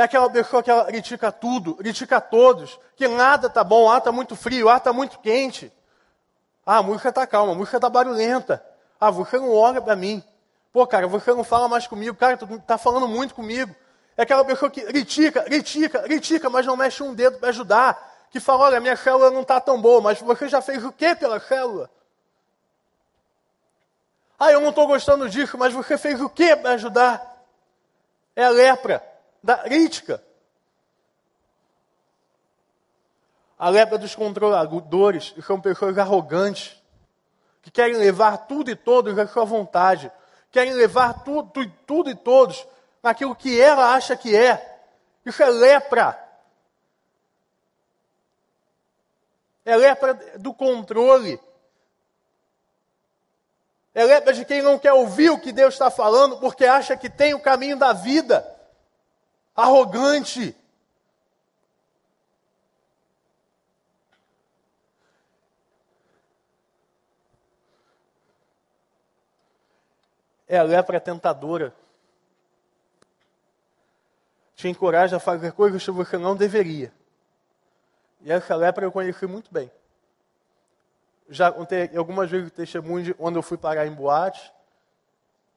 É 0.02 0.04
aquela 0.04 0.28
pessoa 0.32 0.64
que 0.64 0.72
critica 0.86 1.32
tudo, 1.32 1.76
critica 1.76 2.20
todos, 2.20 2.80
que 2.96 3.08
nada 3.08 3.48
tá 3.48 3.64
bom, 3.64 3.88
ah, 3.88 4.02
tá 4.02 4.12
muito 4.12 4.36
frio, 4.36 4.68
ah, 4.68 4.80
tá 4.80 4.92
muito 4.92 5.20
quente. 5.20 5.72
Ah, 6.66 6.78
a 6.78 6.82
música 6.82 7.12
tá 7.12 7.28
calma, 7.28 7.52
a 7.52 7.56
música 7.56 7.80
tá 7.80 7.88
barulhenta. 7.88 8.66
Ah, 9.00 9.12
você 9.12 9.38
não 9.38 9.54
olha 9.54 9.80
para 9.80 9.96
mim. 9.96 10.24
Pô, 10.74 10.88
cara, 10.88 11.08
você 11.08 11.32
não 11.36 11.44
fala 11.44 11.68
mais 11.68 11.86
comigo, 11.86 12.18
cara, 12.18 12.36
tu 12.36 12.48
tá 12.62 12.80
falando 12.80 13.08
muito 13.08 13.36
comigo. 13.36 13.76
É 14.18 14.24
aquela 14.24 14.44
pessoa 14.44 14.72
que 14.72 14.82
critica, 14.82 15.44
critica, 15.44 16.00
critica, 16.00 16.50
mas 16.50 16.66
não 16.66 16.76
mexe 16.76 17.04
um 17.04 17.14
dedo 17.14 17.38
para 17.38 17.50
ajudar. 17.50 18.26
Que 18.32 18.40
fala, 18.40 18.64
olha, 18.64 18.80
minha 18.80 18.96
célula 18.96 19.30
não 19.30 19.44
está 19.44 19.62
tão 19.62 19.80
boa, 19.80 20.02
mas 20.02 20.20
você 20.20 20.50
já 20.50 20.64
fez 20.64 20.84
o 20.84 20.92
que 20.92 21.14
pela 21.14 21.40
célula? 21.40 21.92
Ah, 24.40 24.52
eu 24.52 24.62
não 24.62 24.70
estou 24.70 24.88
gostando 24.88 25.30
disso, 25.30 25.60
mas 25.60 25.72
você 25.72 25.96
fez 25.96 26.20
o 26.20 26.28
que 26.28 26.56
para 26.56 26.72
ajudar? 26.72 27.46
É 28.36 28.46
a 28.46 28.50
lepra 28.50 29.11
da 29.44 29.58
crítica. 29.58 30.24
A 33.58 33.70
lepra 33.70 33.98
dos 33.98 34.16
controladores, 34.16 35.36
são 35.46 35.62
pessoas 35.62 35.98
arrogantes, 35.98 36.82
que 37.62 37.70
querem 37.70 37.96
levar 37.96 38.48
tudo 38.48 38.72
e 38.72 38.76
todos 38.76 39.18
à 39.20 39.28
sua 39.28 39.46
vontade, 39.46 40.12
querem 40.52 40.74
levar 40.74 41.24
tudo, 41.24 41.70
tudo 41.86 42.10
e 42.10 42.16
todos 42.16 42.66
naquilo 43.04 43.36
que 43.36 43.60
ela 43.60 43.94
acha 43.94 44.16
que 44.16 44.36
é. 44.36 44.80
Isso 45.26 45.42
é 45.44 45.50
lepra. 45.50 46.20
É 49.64 49.76
lepra 49.76 50.16
do 50.40 50.54
controle. 50.54 51.40
É 53.94 54.04
lepra 54.04 54.34
de 54.34 54.44
quem 54.46 54.62
não 54.62 54.80
quer 54.80 54.94
ouvir 54.94 55.30
o 55.30 55.40
que 55.40 55.52
Deus 55.52 55.76
está 55.76 55.92
falando 55.92 56.38
porque 56.38 56.66
acha 56.66 56.98
que 56.98 57.10
tem 57.10 57.34
o 57.34 57.40
caminho 57.40 57.78
da 57.78 57.94
vida. 57.94 58.51
Arrogante. 59.56 60.56
É 70.48 70.58
a 70.58 70.64
lepra 70.64 71.00
tentadora. 71.00 71.74
Te 74.56 74.68
encoraja 74.68 75.18
a 75.18 75.20
fazer 75.20 75.54
coisas 75.54 75.84
que 75.84 75.92
você 75.92 76.18
não 76.18 76.36
deveria. 76.36 76.94
E 78.22 78.32
essa 78.32 78.56
lepra 78.56 78.86
eu 78.86 78.92
conheci 78.92 79.26
muito 79.26 79.52
bem. 79.52 79.72
Já 81.30 81.52
contei 81.52 81.90
algumas 81.96 82.30
vezes 82.30 82.50
o 82.50 82.54
testemunho 82.54 83.06
de 83.06 83.16
onde 83.18 83.38
eu 83.38 83.42
fui 83.42 83.58
parar 83.58 83.88
em 83.88 83.94
boate. 83.94 84.52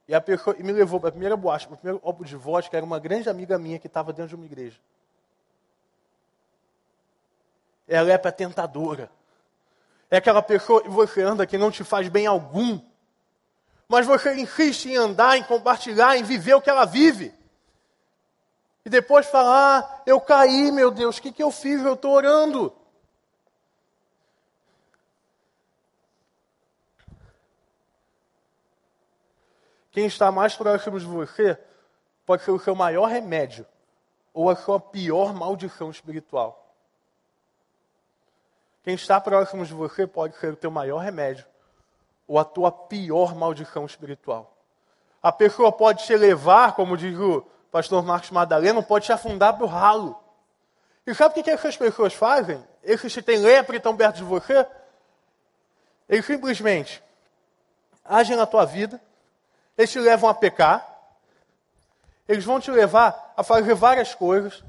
E 0.07 0.15
a 0.15 0.21
pessoa 0.21 0.55
e 0.59 0.63
me 0.63 0.73
levou 0.73 1.01
para 1.01 1.09
a 1.09 1.13
primeira 1.13 1.37
boate, 1.37 1.67
para 1.67 1.75
o 1.75 1.79
primeiro 1.79 1.99
copo 1.99 2.25
de 2.25 2.37
vodka, 2.37 2.77
era 2.77 2.85
uma 2.85 2.99
grande 2.99 3.29
amiga 3.29 3.59
minha 3.59 3.79
que 3.79 3.87
estava 3.87 4.13
dentro 4.13 4.31
de 4.31 4.35
uma 4.35 4.45
igreja. 4.45 4.79
É 7.89 7.97
a 7.97 8.03
lepra 8.03 8.31
tentadora. 8.31 9.11
É 10.11 10.19
aquela 10.19 10.43
pessoa 10.43 10.83
que 10.83 10.89
você 10.89 11.23
anda 11.23 11.47
que 11.47 11.57
não 11.57 11.71
te 11.71 11.83
faz 11.83 12.09
bem 12.09 12.27
algum. 12.27 12.81
Mas 13.89 14.07
você 14.07 14.35
insiste 14.35 14.87
em 14.87 14.97
andar, 14.97 15.37
em 15.39 15.43
compartilhar, 15.43 16.17
em 16.17 16.23
viver 16.23 16.55
o 16.55 16.61
que 16.61 16.71
ela 16.71 16.85
vive. 16.85 17.33
E 18.85 18.91
depois 18.91 19.27
falar, 19.27 19.81
ah, 19.81 20.03
eu 20.07 20.21
caí, 20.21 20.71
meu 20.71 20.91
Deus, 20.91 21.17
o 21.17 21.23
que, 21.23 21.33
que 21.33 21.43
eu 21.43 21.51
fiz? 21.51 21.83
Eu 21.83 21.95
estou 21.95 22.13
orando. 22.13 22.75
Quem 29.95 30.07
está 30.07 30.33
mais 30.33 30.57
próximo 30.57 30.99
de 30.99 31.07
você 31.07 31.57
pode 32.27 32.43
ser 32.43 32.51
o 32.51 32.59
seu 32.59 32.75
maior 32.75 33.07
remédio 33.07 33.65
ou 34.33 34.51
a 34.51 34.57
sua 34.57 34.81
pior 34.81 35.33
maldição 35.33 35.89
espiritual. 35.89 36.75
Quem 38.83 38.95
está 38.95 39.21
próximo 39.21 39.65
de 39.65 39.73
você 39.73 40.05
pode 40.05 40.37
ser 40.39 40.53
o 40.53 40.57
teu 40.57 40.69
maior 40.69 40.99
remédio 40.99 41.47
ou 42.27 42.41
a 42.41 42.45
tua 42.45 42.73
pior 42.73 43.37
maldição 43.37 43.87
espiritual. 43.87 44.57
A 45.23 45.31
pessoa 45.31 45.71
pode 45.71 46.05
te 46.05 46.17
levar, 46.17 46.75
como 46.75 46.97
diz 46.97 47.17
o 47.17 47.47
pastor 47.71 48.05
Marcos 48.05 48.33
Madalena, 48.33 48.83
pode 48.83 49.07
te 49.07 49.13
afundar 49.13 49.55
para 49.55 49.65
o 49.65 49.69
ralo. 49.69 50.21
E 51.07 51.15
sabe 51.15 51.39
o 51.39 51.45
que, 51.45 51.49
essas 51.49 51.77
pessoas 51.77 52.13
fazem? 52.13 52.61
Esses 52.83 53.15
que 53.15 53.23
têm 53.23 53.39
lepra 53.39 53.77
e 53.77 53.79
estão 53.79 53.97
perto 53.97 54.17
de 54.17 54.25
você, 54.25 54.67
eles 56.09 56.27
simplesmente 56.27 57.01
agem 58.05 58.37
na 58.37 58.45
tua 58.45 58.65
vida, 58.65 59.01
eles 59.77 59.91
te 59.91 59.99
levam 59.99 60.29
a 60.29 60.35
pecar, 60.35 60.87
eles 62.29 62.45
vão 62.45 62.61
te 62.61 62.71
levar 62.71 63.35
a 63.37 63.43
fazer 63.43 63.75
várias 63.75 64.15
coisas, 64.15 64.63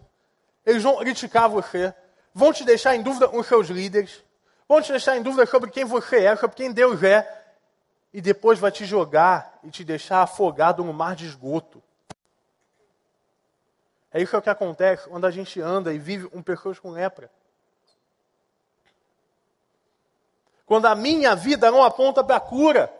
eles 0.65 0.83
vão 0.83 0.97
criticar 0.97 1.47
você, 1.47 1.93
vão 2.33 2.51
te 2.51 2.63
deixar 2.63 2.95
em 2.95 3.01
dúvida 3.01 3.27
com 3.27 3.41
seus 3.43 3.67
líderes, 3.67 4.23
vão 4.67 4.81
te 4.81 4.91
deixar 4.91 5.15
em 5.17 5.21
dúvida 5.21 5.45
sobre 5.45 5.69
quem 5.71 5.85
você 5.85 6.25
é, 6.25 6.35
sobre 6.35 6.55
quem 6.55 6.71
Deus 6.71 7.01
é, 7.03 7.43
e 8.13 8.21
depois 8.21 8.59
vai 8.59 8.71
te 8.71 8.85
jogar 8.85 9.59
e 9.63 9.69
te 9.69 9.83
deixar 9.83 10.21
afogado 10.21 10.83
no 10.83 10.93
mar 10.93 11.15
de 11.15 11.25
esgoto. 11.25 11.83
É 14.11 14.21
isso 14.21 14.41
que 14.41 14.49
acontece 14.49 15.09
quando 15.09 15.25
a 15.25 15.31
gente 15.31 15.59
anda 15.59 15.93
e 15.93 15.99
vive 15.99 16.29
um 16.33 16.41
percurso 16.41 16.81
com 16.81 16.91
lepra. 16.91 17.29
Quando 20.65 20.85
a 20.85 20.95
minha 20.95 21.35
vida 21.35 21.69
não 21.69 21.83
aponta 21.83 22.23
para 22.23 22.37
a 22.37 22.39
cura. 22.39 22.91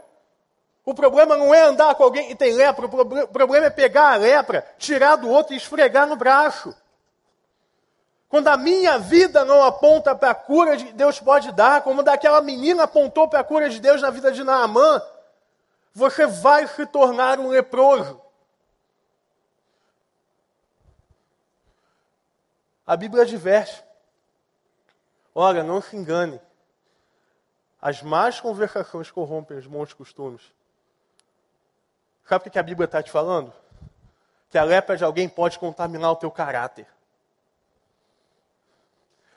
O 0.85 0.93
problema 0.93 1.35
não 1.35 1.53
é 1.53 1.61
andar 1.63 1.95
com 1.95 2.03
alguém 2.03 2.27
que 2.27 2.35
tem 2.35 2.53
lepra, 2.53 2.85
o 2.85 3.27
problema 3.27 3.65
é 3.65 3.71
pegar 3.71 4.13
a 4.13 4.17
lepra, 4.17 4.61
tirar 4.77 5.15
do 5.15 5.27
outro 5.27 5.53
e 5.53 5.57
esfregar 5.57 6.05
no 6.05 6.15
braço. 6.15 6.75
Quando 8.29 8.49
a 8.49 8.57
minha 8.57 8.99
vida 8.99 9.43
não 9.43 9.63
aponta 9.63 10.15
para 10.15 10.29
a 10.29 10.35
cura 10.35 10.77
que 10.77 10.93
Deus 10.93 11.19
pode 11.19 11.51
dar, 11.53 11.81
como 11.81 12.03
daquela 12.03 12.39
menina 12.39 12.83
apontou 12.83 13.27
para 13.27 13.39
a 13.39 13.43
cura 13.43 13.67
de 13.67 13.79
Deus 13.79 14.01
na 14.01 14.11
vida 14.11 14.31
de 14.31 14.43
Naamã, 14.43 15.01
você 15.91 16.27
vai 16.27 16.67
se 16.67 16.85
tornar 16.85 17.39
um 17.39 17.47
leproso. 17.47 18.21
A 22.85 22.95
Bíblia 22.95 23.23
adverte. 23.23 23.83
Ora, 25.33 25.63
não 25.63 25.81
se 25.81 25.95
engane. 25.95 26.39
As 27.81 28.03
más 28.03 28.39
conversações 28.39 29.09
corrompem 29.09 29.57
os 29.57 29.65
bons 29.65 29.93
costumes. 29.93 30.41
Sabe 32.27 32.47
o 32.47 32.51
que 32.51 32.59
a 32.59 32.63
Bíblia 32.63 32.85
está 32.85 33.03
te 33.03 33.11
falando? 33.11 33.53
Que 34.49 34.57
a 34.57 34.63
lepra 34.63 34.97
de 34.97 35.03
alguém 35.03 35.29
pode 35.29 35.59
contaminar 35.59 36.11
o 36.11 36.15
teu 36.15 36.31
caráter. 36.31 36.87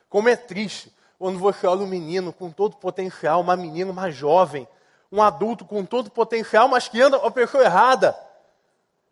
Como 0.09 0.29
é 0.29 0.37
triste 0.37 0.95
quando 1.19 1.39
você 1.39 1.67
olha 1.67 1.83
um 1.83 1.87
menino 1.87 2.33
com 2.33 2.51
todo 2.51 2.77
potencial, 2.77 3.41
uma 3.41 3.57
menina, 3.57 3.91
uma 3.91 4.11
jovem, 4.11 4.67
um 5.13 5.23
adulto 5.23 5.65
com 5.65 5.85
todo 5.85 6.11
potencial, 6.11 6.69
mas 6.69 6.89
que 6.89 7.01
anda 7.01 7.19
com 7.19 7.27
a 7.27 7.31
pessoa 7.31 7.63
errada. 7.63 8.17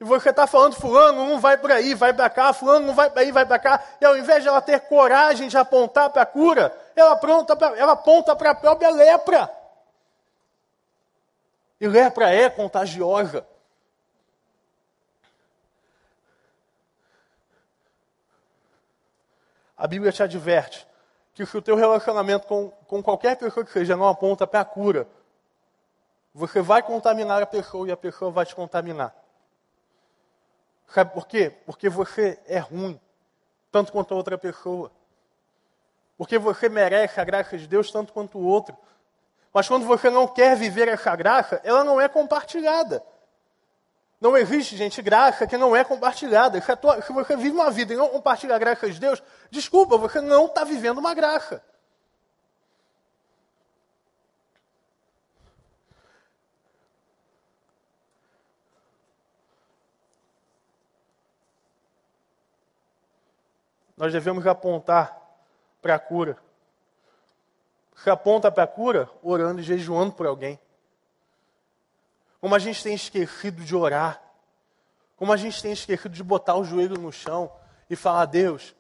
E 0.01 0.05
você 0.05 0.31
está 0.31 0.47
falando, 0.47 0.75
fulano 0.75 1.27
não 1.27 1.41
vai 1.41 1.57
por 1.57 1.71
aí, 1.71 1.95
vai 1.95 2.13
para 2.13 2.31
cá, 2.31 2.53
fulano 2.53 2.87
não 2.87 2.95
vai 2.95 3.11
para 3.11 3.23
aí, 3.23 3.33
vai 3.33 3.45
para 3.45 3.59
cá. 3.59 3.83
E 4.01 4.05
ao 4.05 4.17
invés 4.17 4.43
de 4.43 4.49
ela 4.49 4.61
ter 4.61 4.81
coragem 4.81 5.49
de 5.49 5.57
apontar 5.57 6.11
para 6.11 6.23
a 6.23 6.27
cura, 6.27 6.75
ela, 6.95 7.17
pra, 7.17 7.33
ela 7.77 7.93
aponta 7.93 8.37
para 8.37 8.51
a 8.51 8.55
própria 8.55 8.91
lepra. 8.91 9.51
E 11.81 11.87
lepra 11.87 12.31
é 12.31 12.49
contagiosa. 12.49 13.47
A 19.77 19.87
Bíblia 19.87 20.13
te 20.13 20.23
adverte 20.23 20.87
que 21.35 21.45
se 21.45 21.57
o 21.57 21.61
teu 21.61 21.77
relacionamento 21.77 22.47
com, 22.47 22.71
com 22.87 23.03
qualquer 23.03 23.37
pessoa 23.37 23.65
que 23.65 23.71
seja 23.71 23.95
não 23.95 24.09
aponta 24.09 24.47
para 24.47 24.61
a 24.61 24.65
cura, 24.65 25.07
você 26.33 26.63
vai 26.63 26.83
contaminar 26.83 27.43
a 27.43 27.47
pessoa 27.47 27.87
e 27.87 27.93
a 27.93 27.97
pessoa 27.97 28.31
vai 28.31 28.47
te 28.47 28.55
contaminar. 28.55 29.15
Sabe 30.89 31.13
por 31.13 31.27
quê? 31.27 31.53
Porque 31.67 31.89
você 31.89 32.39
é 32.47 32.59
ruim, 32.59 32.99
tanto 33.71 33.93
quanto 33.93 34.15
a 34.15 34.17
outra 34.17 34.39
pessoa. 34.39 34.91
Porque 36.17 36.39
você 36.39 36.69
merece 36.69 37.21
a 37.21 37.25
graça 37.25 37.59
de 37.59 37.67
Deus 37.67 37.91
tanto 37.91 38.13
quanto 38.13 38.39
o 38.39 38.47
outro. 38.47 38.75
Mas 39.53 39.69
quando 39.69 39.87
você 39.87 40.09
não 40.09 40.27
quer 40.27 40.57
viver 40.57 40.89
essa 40.89 41.15
graça, 41.15 41.61
ela 41.65 41.85
não 41.85 42.01
é 42.01 42.09
compartilhada. 42.09 43.03
Não 44.21 44.37
existe, 44.37 44.77
gente, 44.77 45.03
graça 45.03 45.47
que 45.47 45.57
não 45.57 45.77
é 45.77 45.85
compartilhada. 45.85 46.61
Se 46.61 47.13
você 47.13 47.37
vive 47.37 47.55
uma 47.55 47.71
vida 47.71 47.93
e 47.93 47.97
não 47.97 48.09
compartilha 48.09 48.57
a 48.57 48.59
graça 48.59 48.91
de 48.91 48.99
Deus, 48.99 49.23
desculpa, 49.51 49.97
você 49.99 50.21
não 50.21 50.47
está 50.47 50.65
vivendo 50.65 50.99
uma 50.99 51.15
graça. 51.15 51.63
nós 63.97 64.13
devemos 64.13 64.47
apontar 64.47 65.19
para 65.81 65.95
a 65.95 65.99
cura. 65.99 66.37
Se 67.97 68.11
aponta 68.11 68.53
para 68.53 68.65
a 68.65 68.67
cura, 68.67 69.09
orando 69.23 69.61
e 69.61 69.65
jejuando 69.65 70.13
por 70.13 70.27
alguém. 70.27 70.61
Como 72.47 72.55
a 72.55 72.61
gente 72.61 72.81
tem 72.81 72.95
esquecido 72.95 73.65
de 73.65 73.75
orar. 73.75 74.23
Como 75.17 75.33
a 75.33 75.37
gente 75.37 75.61
tem 75.61 75.73
esquecido 75.73 76.15
de 76.15 76.23
botar 76.23 76.55
o 76.55 76.63
joelho 76.63 76.97
no 76.97 77.11
chão 77.11 77.51
e 77.91 77.97
falar: 77.97 78.25
Deus, 78.27 78.73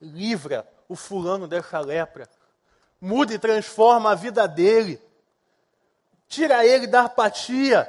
livra 0.00 0.68
o 0.88 0.96
fulano 0.96 1.46
dessa 1.46 1.78
lepra. 1.78 2.28
Muda 3.00 3.32
e 3.32 3.38
transforma 3.38 4.10
a 4.10 4.16
vida 4.16 4.48
dele. 4.48 5.00
Tira 6.26 6.66
ele 6.66 6.88
da 6.88 7.02
apatia. 7.02 7.88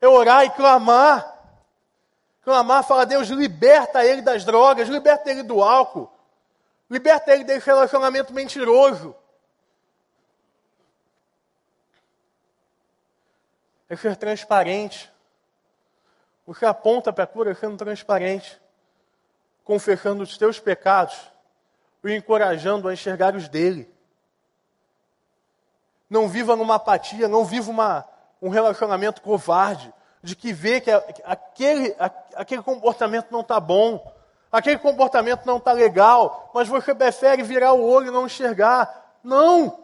É 0.00 0.06
orar 0.06 0.44
e 0.44 0.50
clamar. 0.50 1.36
Clamar, 2.44 2.84
fala, 2.84 3.04
Deus, 3.04 3.26
liberta 3.26 4.06
ele 4.06 4.22
das 4.22 4.44
drogas, 4.44 4.88
liberta 4.88 5.28
ele 5.28 5.42
do 5.42 5.64
álcool, 5.64 6.08
liberta 6.88 7.34
ele 7.34 7.42
desse 7.42 7.66
relacionamento 7.66 8.32
mentiroso. 8.32 9.16
É 13.92 13.96
ser 13.96 14.16
transparente. 14.16 15.12
Você 16.46 16.64
aponta 16.64 17.12
para 17.12 17.24
a 17.24 17.26
cura 17.26 17.54
sendo 17.54 17.76
transparente, 17.76 18.58
confessando 19.64 20.22
os 20.22 20.38
teus 20.38 20.58
pecados, 20.58 21.14
o 22.02 22.08
encorajando 22.08 22.88
a 22.88 22.94
enxergar 22.94 23.36
os 23.36 23.50
dele. 23.50 23.94
Não 26.08 26.26
viva 26.26 26.56
numa 26.56 26.76
apatia, 26.76 27.28
não 27.28 27.44
viva 27.44 27.70
uma, 27.70 28.08
um 28.40 28.48
relacionamento 28.48 29.20
covarde, 29.20 29.92
de 30.22 30.34
que 30.34 30.54
vê 30.54 30.80
que 30.80 30.90
aquele, 31.22 31.94
aquele 32.34 32.62
comportamento 32.62 33.30
não 33.30 33.42
está 33.42 33.60
bom, 33.60 34.10
aquele 34.50 34.78
comportamento 34.78 35.44
não 35.44 35.58
está 35.58 35.72
legal, 35.72 36.50
mas 36.54 36.66
você 36.66 36.94
prefere 36.94 37.42
virar 37.42 37.74
o 37.74 37.86
olho 37.86 38.08
e 38.08 38.10
não 38.10 38.24
enxergar. 38.24 39.18
Não! 39.22 39.81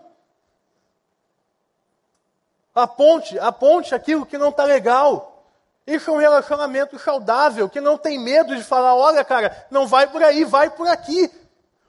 Aponte, 2.79 3.39
aponte 3.39 3.95
aquilo 3.95 4.25
que 4.25 4.39
não 4.39 4.51
está 4.51 4.65
legal. 4.65 5.45
Isso 5.87 6.11
é 6.11 6.13
um 6.13 6.19
relacionamento 6.19 6.99
saudável, 6.99 7.69
que 7.69 7.81
não 7.81 7.99
tem 7.99 8.19
medo 8.19 8.55
de 8.55 8.63
falar, 8.63 8.95
olha, 8.95 9.25
cara, 9.25 9.67
não 9.71 9.87
vai 9.87 10.07
por 10.07 10.23
aí, 10.23 10.45
vai 10.45 10.71
por 10.71 10.87
aqui. 10.87 11.31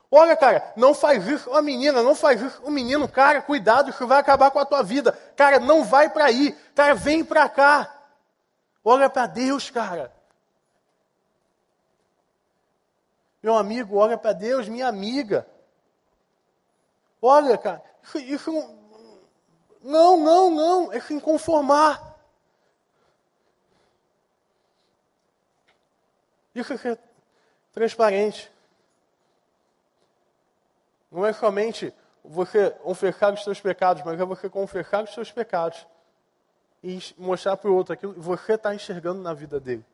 Olha, 0.09 0.35
cara, 0.35 0.73
não 0.75 0.93
faz 0.93 1.27
isso, 1.27 1.53
a 1.53 1.61
menina, 1.61 2.01
não 2.01 2.15
faz 2.15 2.41
isso, 2.41 2.61
o 2.63 2.71
menino, 2.71 3.07
cara, 3.07 3.41
cuidado, 3.41 3.91
isso 3.91 4.07
vai 4.07 4.19
acabar 4.19 4.49
com 4.49 4.57
a 4.57 4.65
tua 4.65 4.81
vida. 4.81 5.11
Cara, 5.35 5.59
não 5.59 5.83
vai 5.83 6.09
para 6.09 6.25
aí, 6.25 6.53
cara, 6.73 6.95
vem 6.95 7.23
para 7.23 7.47
cá. 7.47 7.95
Olha 8.83 9.09
para 9.09 9.27
Deus, 9.27 9.69
cara. 9.69 10.11
Meu 13.43 13.55
amigo, 13.55 13.97
olha 13.97 14.17
para 14.17 14.33
Deus, 14.33 14.67
minha 14.67 14.87
amiga. 14.87 15.45
Olha, 17.21 17.57
cara, 17.57 17.83
isso, 18.01 18.17
isso 18.17 18.78
não, 20.17 20.51
não, 20.51 20.93
é 20.93 20.99
se 20.99 21.13
inconformar. 21.13 22.09
Isso 26.53 26.73
é 26.73 26.77
ser 26.77 26.99
transparente. 27.71 28.51
Não 31.11 31.25
é 31.25 31.33
somente 31.33 31.93
você 32.23 32.69
confessar 32.71 33.33
os 33.33 33.43
seus 33.43 33.59
pecados, 33.59 34.03
mas 34.03 34.19
é 34.19 34.25
você 34.25 34.49
confessar 34.49 35.03
os 35.03 35.13
seus 35.13 35.31
pecados 35.31 35.87
e 36.83 36.99
mostrar 37.17 37.57
para 37.57 37.69
o 37.69 37.75
outro 37.75 37.93
aquilo 37.93 38.13
que 38.13 38.19
você 38.19 38.53
está 38.53 38.73
enxergando 38.73 39.21
na 39.21 39.33
vida 39.33 39.59
dele. 39.59 39.85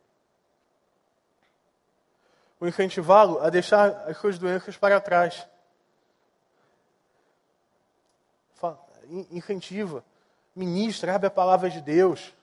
O 2.60 2.66
incentivá-lo 2.66 3.40
a 3.40 3.50
deixar 3.50 3.88
as 4.08 4.16
suas 4.16 4.38
doenças 4.38 4.76
para 4.76 5.00
trás. 5.00 5.46
Incentiva, 9.30 10.04
ministra, 10.54 11.14
abre 11.14 11.26
a 11.26 11.30
palavra 11.30 11.70
de 11.70 11.80
Deus. 11.80 12.34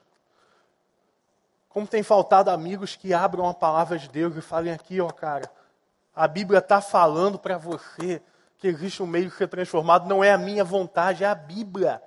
Como 1.68 1.86
tem 1.86 2.02
faltado 2.02 2.50
amigos 2.50 2.94
que 2.94 3.12
abram 3.12 3.48
a 3.48 3.54
palavra 3.54 3.98
de 3.98 4.08
Deus 4.08 4.36
e 4.36 4.40
falem 4.40 4.72
aqui, 4.72 5.00
ó 5.00 5.10
cara, 5.10 5.50
a 6.14 6.28
Bíblia 6.28 6.60
está 6.60 6.80
falando 6.80 7.38
para 7.38 7.58
você 7.58 8.22
que 8.58 8.68
existe 8.68 9.02
um 9.02 9.06
meio 9.06 9.28
de 9.28 9.36
ser 9.36 9.48
transformado, 9.48 10.08
não 10.08 10.22
é 10.22 10.32
a 10.32 10.38
minha 10.38 10.64
vontade, 10.64 11.24
é 11.24 11.26
a 11.26 11.34
Bíblia. 11.34 12.00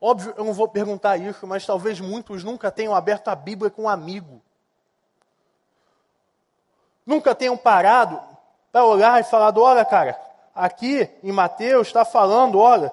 Óbvio, 0.00 0.32
eu 0.36 0.44
não 0.44 0.54
vou 0.54 0.68
perguntar 0.68 1.18
isso, 1.18 1.46
mas 1.46 1.66
talvez 1.66 2.00
muitos 2.00 2.42
nunca 2.42 2.70
tenham 2.70 2.94
aberto 2.94 3.28
a 3.28 3.34
Bíblia 3.34 3.70
com 3.70 3.82
um 3.82 3.88
amigo. 3.88 4.40
Nunca 7.04 7.34
tenham 7.34 7.56
parado 7.56 8.22
para 8.72 8.84
olhar 8.84 9.20
e 9.20 9.24
falado: 9.24 9.60
olha, 9.60 9.84
cara, 9.84 10.18
aqui 10.54 11.08
em 11.22 11.32
Mateus 11.32 11.88
está 11.88 12.04
falando, 12.04 12.58
olha, 12.58 12.92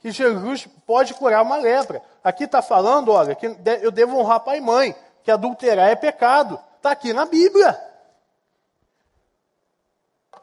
que 0.00 0.10
Jesus 0.10 0.68
pode 0.86 1.14
curar 1.14 1.42
uma 1.42 1.56
lepra. 1.56 2.02
Aqui 2.22 2.44
está 2.44 2.60
falando, 2.60 3.12
olha, 3.12 3.34
que 3.34 3.46
eu 3.82 3.90
devo 3.90 4.18
honrar 4.18 4.40
pai 4.40 4.58
e 4.58 4.60
mãe, 4.60 4.94
que 5.22 5.30
adulterar 5.30 5.88
é 5.88 5.96
pecado. 5.96 6.58
Está 6.76 6.90
aqui 6.90 7.12
na 7.12 7.24
Bíblia 7.26 7.86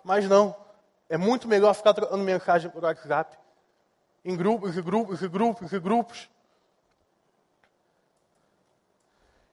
mas 0.03 0.27
não. 0.27 0.55
É 1.09 1.17
muito 1.17 1.47
melhor 1.47 1.73
ficar 1.73 1.93
trocando 1.93 2.23
mensagem 2.23 2.69
por 2.69 2.83
WhatsApp. 2.83 3.37
Em 4.25 4.35
grupos 4.35 4.75
e 4.77 4.81
grupos 4.81 5.21
e 5.21 5.27
grupos 5.27 5.71
e 5.71 5.79
grupos. 5.79 6.29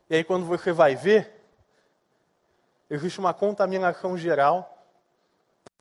E 0.09 0.16
aí 0.16 0.25
quando 0.25 0.46
você 0.46 0.73
vai 0.73 0.96
ver, 0.96 1.44
existe 2.88 3.18
uma 3.20 3.33
contaminação 3.33 4.16
geral. 4.18 4.80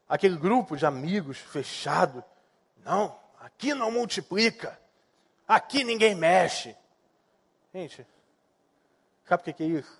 Aquele 0.09 0.35
grupo 0.35 0.75
de 0.75 0.85
amigos 0.87 1.37
fechado. 1.37 2.23
Não, 2.83 3.15
aqui 3.39 3.75
não 3.75 3.91
multiplica. 3.91 4.77
Aqui 5.47 5.83
ninguém 5.83 6.15
mexe. 6.15 6.75
Gente, 7.71 8.05
sabe 9.25 9.51
o 9.51 9.53
que 9.53 9.63
é 9.63 9.67
isso? 9.67 9.99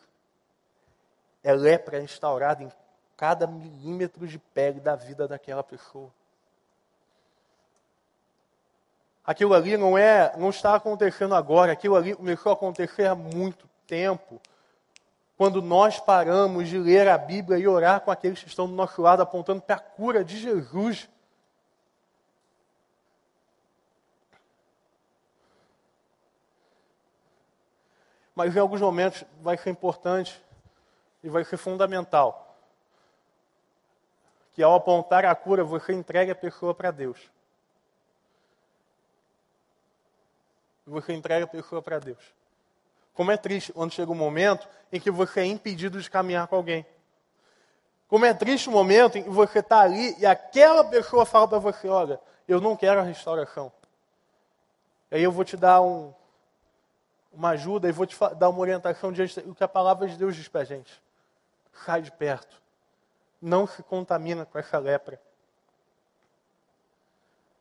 É 1.43 1.53
lepra 1.53 2.01
instaurada 2.01 2.63
em 2.63 2.71
cada 3.15 3.45
milímetro 3.45 4.27
de 4.27 4.39
pele 4.39 4.79
da 4.79 4.95
vida 4.95 5.27
daquela 5.27 5.63
pessoa. 5.63 6.11
Aquilo 9.23 9.53
ali 9.53 9.77
não 9.77 9.95
é, 9.95 10.35
não 10.37 10.49
está 10.49 10.73
acontecendo 10.73 11.35
agora, 11.35 11.71
aquilo 11.71 11.95
ali 11.95 12.15
começou 12.15 12.51
a 12.51 12.55
acontecer 12.55 13.05
há 13.05 13.13
muito 13.13 13.69
tempo. 13.85 14.41
Quando 15.39 15.61
nós 15.61 16.01
paramos 16.01 16.67
de 16.67 16.77
ler 16.77 17.07
a 17.07 17.17
Bíblia 17.17 17.57
e 17.57 17.65
orar 17.65 18.01
com 18.01 18.11
aqueles 18.11 18.43
que 18.43 18.49
estão 18.49 18.67
do 18.67 18.73
nosso 18.73 19.01
lado, 19.01 19.21
apontando 19.21 19.61
para 19.61 19.77
a 19.77 19.79
cura 19.79 20.21
de 20.21 20.37
Jesus. 20.37 21.07
Mas 28.35 28.53
em 28.53 28.59
alguns 28.59 28.81
momentos 28.81 29.23
vai 29.39 29.55
ser 29.55 29.69
importante 29.69 30.43
e 31.23 31.29
vai 31.29 31.45
ser 31.45 31.55
fundamental 31.55 32.57
que 34.51 34.61
ao 34.61 34.75
apontar 34.75 35.23
a 35.23 35.33
cura, 35.33 35.63
você 35.63 35.93
entregue 35.93 36.31
a 36.31 36.35
pessoa 36.35 36.75
para 36.75 36.91
Deus. 36.91 37.31
Você 40.85 41.13
entrega 41.13 41.45
a 41.45 41.47
pessoa 41.47 41.81
para 41.81 41.97
Deus. 41.97 42.38
Como 43.13 43.31
é 43.31 43.37
triste 43.37 43.73
quando 43.73 43.93
chega 43.93 44.11
um 44.11 44.15
momento 44.15 44.67
em 44.91 44.99
que 44.99 45.11
você 45.11 45.41
é 45.41 45.45
impedido 45.45 46.01
de 46.01 46.09
caminhar 46.09 46.47
com 46.47 46.55
alguém. 46.55 46.85
Como 48.07 48.25
é 48.25 48.33
triste 48.33 48.69
o 48.69 48.71
momento 48.71 49.17
em 49.17 49.23
que 49.23 49.29
você 49.29 49.59
está 49.59 49.81
ali 49.81 50.15
e 50.19 50.25
aquela 50.25 50.83
pessoa 50.83 51.25
fala 51.25 51.47
para 51.47 51.59
você: 51.59 51.87
Olha, 51.87 52.19
eu 52.47 52.59
não 52.59 52.75
quero 52.75 52.99
a 52.99 53.03
restauração. 53.03 53.71
Aí 55.11 55.23
eu 55.23 55.31
vou 55.31 55.43
te 55.43 55.57
dar 55.57 55.81
um, 55.81 56.13
uma 57.31 57.49
ajuda 57.49 57.87
e 57.87 57.91
vou 57.91 58.05
te 58.05 58.15
dar 58.35 58.49
uma 58.49 58.59
orientação 58.59 59.11
diante 59.11 59.41
do 59.41 59.53
que 59.53 59.63
a 59.63 59.67
palavra 59.67 60.07
de 60.07 60.17
Deus 60.17 60.35
diz 60.35 60.47
para 60.47 60.61
a 60.61 60.65
gente. 60.65 61.01
Sai 61.85 62.01
de 62.01 62.11
perto 62.11 62.59
não 63.41 63.65
se 63.65 63.81
contamina 63.83 64.45
com 64.45 64.57
essa 64.57 64.77
lepra. 64.77 65.19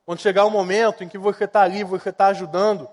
Quando 0.04 0.20
chegar 0.20 0.44
o 0.44 0.50
momento 0.50 1.04
em 1.04 1.08
que 1.08 1.18
você 1.18 1.44
está 1.44 1.62
ali, 1.62 1.84
você 1.84 2.08
está 2.08 2.28
ajudando, 2.28 2.88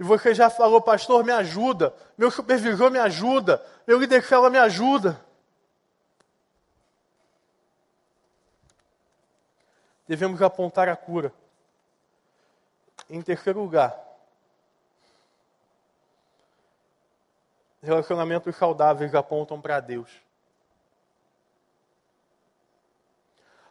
e 0.00 0.02
você 0.02 0.34
já 0.34 0.48
falou, 0.48 0.80
pastor, 0.80 1.22
me 1.22 1.30
ajuda, 1.30 1.94
meu 2.16 2.30
supervisor 2.30 2.90
me 2.90 2.98
ajuda, 2.98 3.62
meu 3.86 3.98
líder 3.98 4.24
cela 4.24 4.48
me 4.48 4.56
ajuda. 4.56 5.22
Devemos 10.08 10.40
apontar 10.40 10.88
a 10.88 10.96
cura. 10.96 11.30
Em 13.10 13.20
terceiro 13.20 13.60
lugar, 13.60 13.94
relacionamentos 17.82 18.56
saudáveis 18.56 19.14
apontam 19.14 19.60
para 19.60 19.80
Deus. 19.80 20.10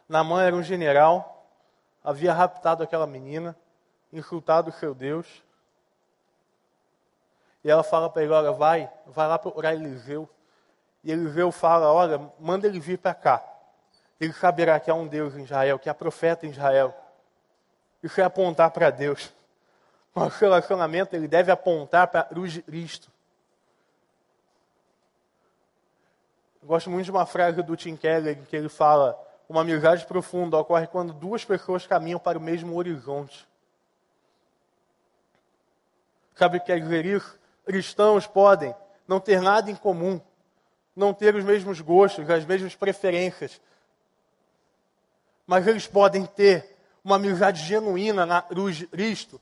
Namã 0.08 0.44
era 0.44 0.54
um 0.54 0.62
general, 0.62 1.44
havia 2.04 2.32
raptado 2.32 2.84
aquela 2.84 3.06
menina, 3.06 3.56
insultado 4.12 4.70
o 4.70 4.72
seu 4.72 4.94
Deus. 4.94 5.26
E 7.62 7.70
ela 7.70 7.82
fala 7.82 8.08
para 8.08 8.22
ele: 8.22 8.32
Olha, 8.32 8.52
vai, 8.52 8.90
vai 9.06 9.28
lá 9.28 9.38
procurar 9.38 9.74
Eliseu. 9.74 10.28
E 11.04 11.12
Eliseu 11.12 11.50
fala: 11.50 11.92
Olha, 11.92 12.20
manda 12.38 12.66
ele 12.66 12.80
vir 12.80 12.98
para 12.98 13.14
cá. 13.14 13.44
Ele 14.20 14.32
saberá 14.32 14.78
que 14.78 14.90
há 14.90 14.94
um 14.94 15.06
Deus 15.06 15.34
em 15.34 15.44
Israel, 15.44 15.78
que 15.78 15.88
há 15.88 15.94
profeta 15.94 16.46
em 16.46 16.50
Israel. 16.50 16.94
Isso 18.02 18.20
é 18.20 18.24
apontar 18.24 18.70
para 18.70 18.90
Deus. 18.90 19.32
Nosso 20.14 20.38
relacionamento 20.40 21.14
ele 21.14 21.28
deve 21.28 21.50
apontar 21.50 22.08
para 22.08 22.24
Cristo. 22.66 23.10
Eu 26.62 26.68
gosto 26.68 26.90
muito 26.90 27.06
de 27.06 27.10
uma 27.10 27.24
frase 27.24 27.62
do 27.62 27.76
Tim 27.76 27.96
Keller 27.96 28.38
em 28.38 28.44
que 28.44 28.56
ele 28.56 28.68
fala: 28.68 29.18
uma 29.48 29.62
amizade 29.62 30.04
profunda 30.06 30.58
ocorre 30.58 30.86
quando 30.86 31.12
duas 31.12 31.44
pessoas 31.44 31.86
caminham 31.86 32.20
para 32.20 32.38
o 32.38 32.40
mesmo 32.40 32.76
horizonte. 32.76 33.48
Sabe 36.34 36.56
o 36.58 36.60
que 36.60 36.66
quer 36.66 36.80
dizer 36.80 37.04
isso? 37.04 37.39
Cristãos 37.70 38.26
podem 38.26 38.74
não 39.06 39.20
ter 39.20 39.40
nada 39.40 39.70
em 39.70 39.76
comum, 39.76 40.20
não 40.96 41.14
ter 41.14 41.36
os 41.36 41.44
mesmos 41.44 41.80
gostos, 41.80 42.28
as 42.28 42.44
mesmas 42.44 42.74
preferências, 42.74 43.60
mas 45.46 45.68
eles 45.68 45.86
podem 45.86 46.26
ter 46.26 46.76
uma 47.04 47.14
amizade 47.14 47.62
genuína 47.62 48.26
na 48.26 48.42
cruz 48.42 48.74
de 48.74 48.88
Cristo, 48.88 49.40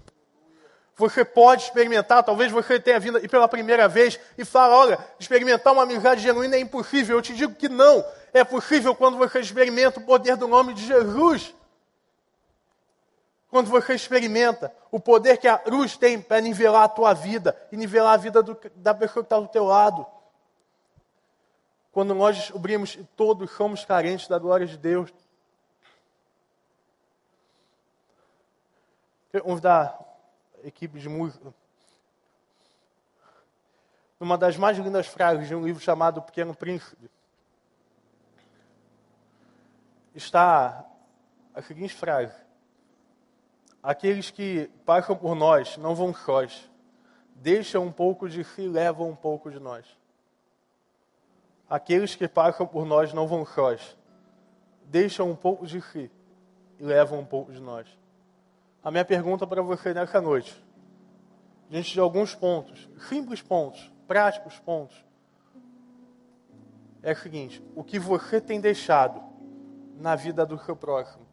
Você 0.95 1.25
pode 1.25 1.63
experimentar, 1.63 2.23
talvez 2.23 2.53
você 2.53 2.79
tenha 2.79 3.01
vindo 3.01 3.17
e 3.25 3.27
pela 3.27 3.49
primeira 3.49 3.89
vez 3.89 4.21
e 4.37 4.45
fala, 4.45 4.77
olha, 4.77 4.99
experimentar 5.19 5.73
uma 5.73 5.85
amizade 5.85 6.21
genuína 6.21 6.57
é 6.57 6.61
impossível. 6.61 7.17
Eu 7.17 7.23
te 7.23 7.35
digo 7.35 7.55
que 7.55 7.69
não. 7.69 8.05
É 8.35 8.45
possível 8.45 8.95
quando 8.95 9.17
você 9.17 9.41
experimenta 9.41 10.01
o 10.01 10.05
poder 10.05 10.37
do 10.37 10.47
nome 10.47 10.75
de 10.75 10.85
Jesus. 10.85 11.55
Quando 13.49 13.71
você 13.71 13.95
experimenta 13.95 14.75
o 14.91 15.01
poder 15.01 15.39
que 15.39 15.49
a 15.49 15.59
cruz 15.59 15.97
tem 15.97 16.21
para 16.21 16.41
nivelar 16.41 16.85
a 16.85 16.89
tua 16.89 17.15
vida 17.15 17.57
e 17.73 17.77
nivelar 17.77 18.15
a 18.15 18.17
vida 18.19 18.43
do, 18.43 18.59
da 18.77 18.95
pessoa 18.95 19.23
que 19.23 19.27
está 19.27 19.41
do 19.41 19.49
teu 19.49 19.65
lado. 19.65 20.07
Quando 21.91 22.15
nós 22.15 22.37
descobrimos 22.37 22.95
que 22.95 23.05
todos 23.05 23.51
somos 23.53 23.85
carentes 23.85 24.29
da 24.29 24.39
glória 24.39 24.67
de 24.67 24.77
Deus. 24.77 25.13
Vamos 29.33 29.61
dar 29.61 29.99
equipe 30.63 30.99
de 30.99 31.09
música. 31.09 31.55
Uma 34.21 34.37
das 34.37 34.57
mais 34.57 34.77
lindas 34.77 35.07
frases 35.07 35.49
de 35.49 35.55
um 35.55 35.65
livro 35.65 35.81
chamado 35.81 36.21
Pequeno 36.21 36.55
Príncipe, 36.55 37.09
está 40.15 40.85
a 41.55 41.63
seguinte 41.63 41.95
frase: 41.95 42.35
Aqueles 43.83 44.31
que 44.31 44.71
passam 44.85 45.17
por 45.17 45.35
nós 45.35 45.77
não 45.77 45.95
vão 45.95 46.13
sós, 46.13 46.69
deixam 47.35 47.85
um 47.85 47.93
pouco 47.93 48.29
de 48.29 48.43
si 48.43 48.67
levam 48.67 49.09
um 49.09 49.17
pouco 49.17 49.51
de 49.51 49.61
nós. 49.61 49.87
Aqueles 51.71 52.15
que 52.15 52.27
passam 52.27 52.67
por 52.67 52.85
nós 52.85 53.13
não 53.13 53.27
vão 53.27 53.45
sós, 53.47 53.97
deixam 54.85 55.31
um 55.31 55.37
pouco 55.37 55.67
de 55.67 55.81
si 55.81 56.11
e 56.79 56.83
levam 56.83 57.21
um 57.21 57.25
pouco 57.25 57.53
de 57.53 57.61
nós. 57.61 57.87
A 58.83 58.91
minha 58.91 59.05
pergunta 59.05 59.47
para 59.47 59.63
você 59.63 59.93
nessa 59.93 60.21
noite, 60.21 60.65
diante 61.69 61.93
de 61.93 62.01
alguns 62.01 62.35
pontos, 62.35 62.89
simples 63.09 63.43
pontos, 63.43 63.93
práticos 64.07 64.59
pontos, 64.59 65.05
é 67.03 67.13
o 67.13 67.17
seguinte: 67.17 67.63
o 67.77 67.85
que 67.85 67.99
você 67.99 68.41
tem 68.41 68.61
deixado 68.61 69.23
na 69.97 70.17
vida 70.17 70.45
do 70.45 70.59
seu 70.59 70.75
próximo? 70.75 71.28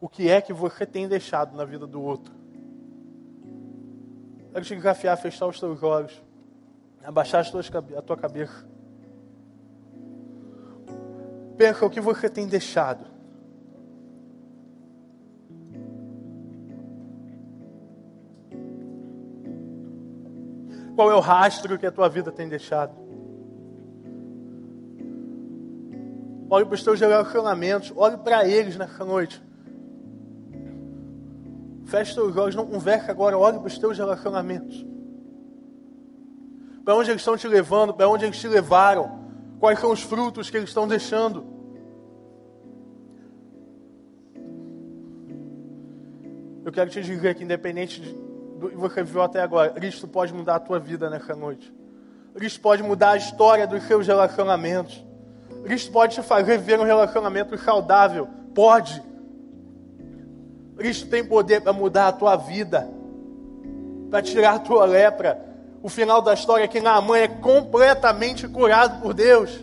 O 0.00 0.08
que 0.08 0.28
é 0.28 0.40
que 0.40 0.52
você 0.52 0.86
tem 0.86 1.08
deixado 1.08 1.56
na 1.56 1.64
vida 1.64 1.86
do 1.86 2.00
outro? 2.00 2.32
Quero 4.52 4.64
te 4.64 4.76
desafiar 4.76 5.16
fechar 5.16 5.46
os 5.46 5.58
teus 5.58 5.82
olhos, 5.82 6.22
abaixar 7.02 7.40
as 7.40 7.50
tuas, 7.50 7.70
a 7.96 8.02
tua 8.02 8.16
cabeça. 8.16 8.66
Pensa 11.56 11.84
o 11.84 11.90
que 11.90 12.00
você 12.00 12.28
tem 12.28 12.46
deixado 12.46 13.18
Qual 20.98 21.12
é 21.12 21.14
o 21.14 21.20
rastro 21.20 21.78
que 21.78 21.86
a 21.86 21.92
tua 21.92 22.08
vida 22.08 22.32
tem 22.32 22.48
deixado? 22.48 22.92
Olhe 26.50 26.64
para 26.64 26.74
os 26.74 26.82
teus 26.82 26.98
relacionamentos, 26.98 27.92
olhe 27.94 28.16
para 28.16 28.44
eles 28.44 28.76
nessa 28.76 29.04
noite. 29.04 29.40
Feche 31.88 32.14
teus 32.14 32.36
olhos, 32.36 32.54
não 32.54 32.66
converse 32.66 33.10
agora, 33.10 33.36
olhe 33.36 33.58
para 33.58 33.66
os 33.66 33.78
teus 33.78 33.98
relacionamentos. 33.98 34.86
Para 36.84 36.94
onde 36.94 37.10
eles 37.10 37.20
estão 37.20 37.36
te 37.36 37.48
levando, 37.48 37.92
para 37.92 38.08
onde 38.08 38.24
eles 38.24 38.38
te 38.38 38.48
levaram, 38.48 39.26
quais 39.58 39.78
são 39.78 39.90
os 39.90 40.02
frutos 40.02 40.48
que 40.48 40.56
eles 40.56 40.70
estão 40.70 40.86
deixando. 40.86 41.44
Eu 46.64 46.72
quero 46.72 46.90
te 46.90 47.02
dizer 47.02 47.34
que, 47.34 47.44
independente 47.44 48.00
de 48.00 48.28
do 48.58 48.68
que 48.68 48.76
você 48.76 49.02
viveu 49.02 49.22
até 49.22 49.40
agora. 49.40 49.70
Cristo 49.70 50.08
pode 50.08 50.34
mudar 50.34 50.56
a 50.56 50.60
tua 50.60 50.78
vida 50.78 51.08
nessa 51.08 51.34
noite. 51.34 51.72
Cristo 52.34 52.60
pode 52.60 52.82
mudar 52.82 53.12
a 53.12 53.16
história 53.16 53.66
dos 53.66 53.82
seus 53.84 54.06
relacionamentos. 54.06 55.04
Cristo 55.64 55.92
pode 55.92 56.16
te 56.16 56.22
fazer 56.22 56.58
viver 56.58 56.78
um 56.78 56.84
relacionamento 56.84 57.56
saudável. 57.58 58.28
Pode. 58.54 59.02
Cristo 60.78 61.08
tem 61.08 61.24
poder 61.24 61.60
para 61.60 61.72
mudar 61.72 62.06
a 62.06 62.12
tua 62.12 62.36
vida, 62.36 62.88
para 64.08 64.22
tirar 64.22 64.54
a 64.54 64.58
tua 64.60 64.84
lepra. 64.84 65.44
O 65.82 65.88
final 65.88 66.22
da 66.22 66.32
história 66.32 66.64
é 66.64 66.68
que 66.68 66.80
Naamã 66.80 67.18
é 67.18 67.26
completamente 67.26 68.46
curado 68.46 69.02
por 69.02 69.12
Deus. 69.12 69.58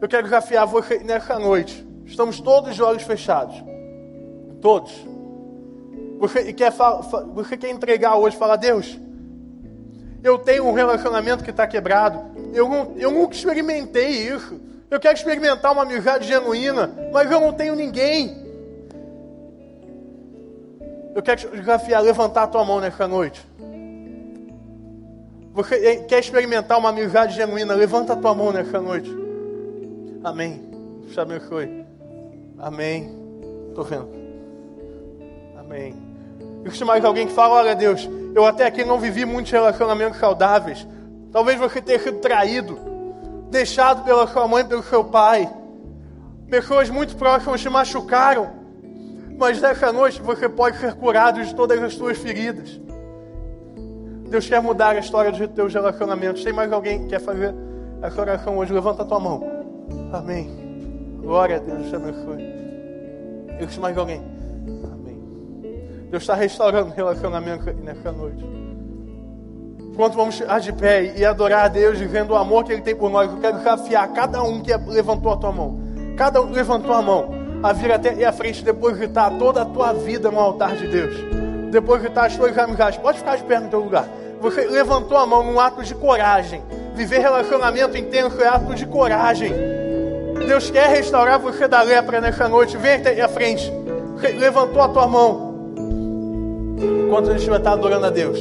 Eu 0.00 0.06
quero 0.06 0.24
desafiar 0.24 0.66
você 0.66 0.98
nessa 0.98 1.38
noite. 1.38 1.86
Estamos 2.04 2.40
todos 2.40 2.74
de 2.74 2.82
olhos 2.82 3.02
fechados. 3.02 3.56
Todos. 4.60 4.92
Você 6.18 6.52
quer, 6.52 6.72
você 7.34 7.56
quer 7.56 7.70
entregar 7.70 8.16
hoje, 8.16 8.36
falar, 8.36 8.56
Deus, 8.56 8.98
eu 10.22 10.38
tenho 10.38 10.66
um 10.66 10.72
relacionamento 10.72 11.42
que 11.42 11.50
está 11.50 11.66
quebrado. 11.66 12.20
Eu, 12.52 12.68
não, 12.68 12.92
eu 12.96 13.10
nunca 13.10 13.34
experimentei 13.34 14.28
isso. 14.28 14.60
Eu 14.90 15.00
quero 15.00 15.16
experimentar 15.16 15.72
uma 15.72 15.82
amizade 15.82 16.28
genuína, 16.28 16.92
mas 17.12 17.30
eu 17.30 17.40
não 17.40 17.52
tenho 17.52 17.74
ninguém. 17.74 18.47
Eu 21.18 21.22
quero 21.22 21.40
te 21.40 21.48
desafiar 21.48 22.00
levantar 22.00 22.44
a 22.44 22.46
tua 22.46 22.64
mão 22.64 22.78
nessa 22.78 23.08
noite. 23.08 23.44
Você 25.52 26.04
quer 26.04 26.20
experimentar 26.20 26.78
uma 26.78 26.90
amizade 26.90 27.34
genuína? 27.34 27.74
Levanta 27.74 28.12
a 28.12 28.16
tua 28.16 28.32
mão 28.36 28.52
nessa 28.52 28.80
noite. 28.80 29.10
Amém. 30.22 30.62
Deus 31.00 31.12
te 31.12 31.18
abençoe. 31.18 31.84
Amém. 32.56 33.12
Estou 33.68 33.82
vendo. 33.82 34.08
Amém. 35.58 35.96
Existe 36.64 36.84
mais 36.84 37.04
alguém 37.04 37.26
que 37.26 37.32
fala: 37.32 37.54
Olha, 37.54 37.74
Deus, 37.74 38.08
eu 38.32 38.46
até 38.46 38.64
aqui 38.64 38.84
não 38.84 39.00
vivi 39.00 39.24
muitos 39.24 39.50
relacionamentos 39.50 40.20
saudáveis. 40.20 40.86
Talvez 41.32 41.58
você 41.58 41.82
tenha 41.82 41.98
sido 41.98 42.20
traído, 42.20 42.78
deixado 43.50 44.04
pela 44.04 44.28
sua 44.28 44.46
mãe, 44.46 44.64
pelo 44.64 44.84
seu 44.84 45.02
pai. 45.02 45.52
Pessoas 46.48 46.88
muito 46.88 47.16
próximas 47.16 47.60
te 47.60 47.68
machucaram. 47.68 48.57
Mas 49.38 49.60
nessa 49.60 49.92
noite 49.92 50.20
você 50.20 50.48
pode 50.48 50.78
ser 50.78 50.94
curado 50.94 51.42
de 51.42 51.54
todas 51.54 51.80
as 51.80 51.94
suas 51.94 52.18
feridas. 52.18 52.80
Deus 54.28 54.46
quer 54.48 54.60
mudar 54.60 54.96
a 54.96 54.98
história 54.98 55.30
dos 55.30 55.46
teus 55.54 55.72
relacionamentos. 55.72 56.42
Tem 56.42 56.52
mais 56.52 56.72
alguém 56.72 57.04
que 57.04 57.10
quer 57.10 57.20
fazer 57.20 57.54
essa 58.02 58.20
oração 58.20 58.58
hoje? 58.58 58.72
Levanta 58.72 59.02
a 59.02 59.04
tua 59.04 59.20
mão. 59.20 59.40
Amém. 60.12 61.16
Glória 61.20 61.56
a 61.56 61.58
Deus, 61.60 61.94
abençoe. 61.94 62.44
Existe 63.60 63.80
mais 63.80 63.96
alguém? 63.96 64.20
Deus 66.10 66.22
está 66.22 66.34
restaurando 66.34 66.90
relacionamento 66.90 67.72
nessa 67.74 68.10
noite. 68.10 68.44
Enquanto 69.92 70.14
vamos 70.14 70.36
ficar 70.36 70.58
de 70.58 70.72
pé 70.72 71.14
e 71.16 71.24
adorar 71.24 71.66
a 71.66 71.68
Deus, 71.68 71.98
dizendo 71.98 72.32
o 72.32 72.36
amor 72.36 72.64
que 72.64 72.72
Ele 72.72 72.82
tem 72.82 72.96
por 72.96 73.10
nós, 73.10 73.30
eu 73.30 73.38
quero 73.38 73.58
desafiar 73.58 74.08
cada 74.12 74.42
um 74.42 74.60
que 74.60 74.74
levantou 74.74 75.32
a 75.32 75.36
tua 75.36 75.52
mão. 75.52 75.78
Cada 76.16 76.40
um 76.40 76.50
levantou 76.50 76.92
a 76.92 77.02
mão 77.02 77.37
a 77.62 77.72
vir 77.72 77.92
até 77.92 78.24
a 78.24 78.32
frente, 78.32 78.64
depois 78.64 78.96
gritar 78.96 79.30
toda 79.38 79.62
a 79.62 79.64
tua 79.64 79.92
vida 79.92 80.30
no 80.30 80.38
altar 80.38 80.76
de 80.76 80.86
Deus. 80.88 81.14
Depois 81.70 82.00
gritar 82.00 82.26
as 82.26 82.36
tuas 82.36 82.56
amizades. 82.56 82.98
Pode 82.98 83.18
ficar 83.18 83.36
de 83.36 83.44
pé 83.44 83.58
no 83.58 83.68
teu 83.68 83.80
lugar. 83.80 84.08
Você 84.40 84.66
levantou 84.66 85.16
a 85.18 85.26
mão 85.26 85.42
num 85.42 85.58
ato 85.58 85.82
de 85.82 85.94
coragem. 85.94 86.62
Viver 86.94 87.18
relacionamento 87.18 87.96
intenso 87.96 88.40
é 88.40 88.48
ato 88.48 88.74
de 88.74 88.86
coragem. 88.86 89.52
Deus 90.46 90.70
quer 90.70 90.88
restaurar 90.88 91.38
você 91.38 91.68
da 91.68 91.82
lepra 91.82 92.20
nessa 92.20 92.48
noite. 92.48 92.76
Vem 92.76 92.94
até 92.94 93.20
a 93.20 93.28
frente. 93.28 93.70
Levantou 94.38 94.82
a 94.82 94.88
tua 94.88 95.06
mão 95.06 95.48
enquanto 97.06 97.30
a 97.30 97.36
gente 97.36 97.48
vai 97.48 97.58
estar 97.58 97.72
adorando 97.72 98.06
a 98.06 98.10
Deus. 98.10 98.38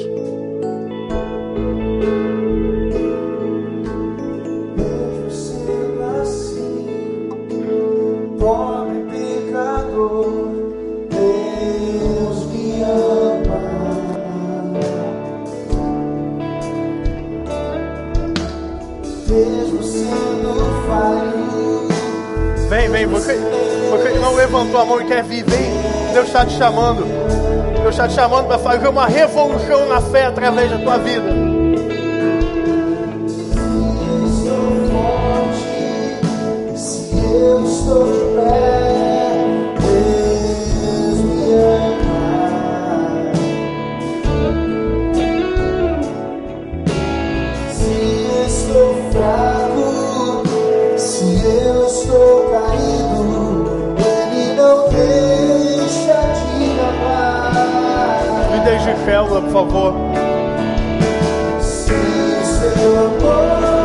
Vem, 22.97 23.05
você, 23.05 23.37
você 23.91 24.09
não 24.17 24.33
levantou 24.33 24.81
a 24.81 24.83
mão 24.83 24.99
e 24.99 25.05
quer 25.05 25.23
vir, 25.23 25.43
vem. 25.43 25.71
Deus 26.13 26.25
está 26.25 26.43
te 26.43 26.57
chamando. 26.57 27.05
Deus 27.83 27.89
está 27.89 28.07
te 28.07 28.15
chamando 28.15 28.47
para 28.47 28.57
fazer 28.57 28.87
uma 28.87 29.05
revolução 29.05 29.87
na 29.87 30.01
fé 30.01 30.25
através 30.25 30.71
da 30.71 30.79
tua 30.79 30.97
vida. 30.97 31.29
Eu 37.31 37.63
estou 37.63 38.36
félula, 59.07 59.41
por 59.41 59.51
favor. 59.51 59.93
Sim, 61.61 62.43
seu 62.43 63.05
amor. 63.05 63.76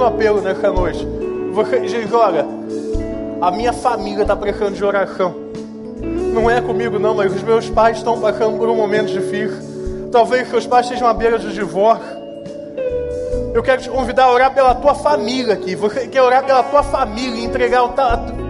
Segundo 0.00 0.04
apelo 0.04 0.40
nessa 0.40 0.72
noite. 0.72 1.06
Você 1.52 1.80
diz, 1.80 2.12
olha, 2.12 2.46
a 3.40 3.50
minha 3.50 3.72
família 3.72 4.22
está 4.22 4.34
precisando 4.34 4.74
de 4.74 4.82
oração. 4.82 5.34
Não 6.32 6.48
é 6.48 6.60
comigo 6.60 6.98
não, 6.98 7.14
mas 7.14 7.34
os 7.34 7.42
meus 7.42 7.68
pais 7.68 7.98
estão 7.98 8.18
passando 8.18 8.56
por 8.56 8.68
um 8.68 8.76
momento 8.76 9.12
difícil. 9.12 10.08
Talvez 10.10 10.48
seus 10.48 10.66
pais 10.66 10.86
estejam 10.86 11.06
à 11.06 11.12
beira 11.12 11.38
de 11.38 11.52
divórcio. 11.52 12.18
Eu 13.52 13.62
quero 13.62 13.82
te 13.82 13.90
convidar 13.90 14.24
a 14.24 14.32
orar 14.32 14.54
pela 14.54 14.74
tua 14.74 14.94
família 14.94 15.52
aqui. 15.52 15.74
Você 15.74 16.06
quer 16.06 16.22
orar 16.22 16.44
pela 16.44 16.62
tua 16.62 16.82
família 16.82 17.44
entregar 17.44 17.84
o, 17.84 17.92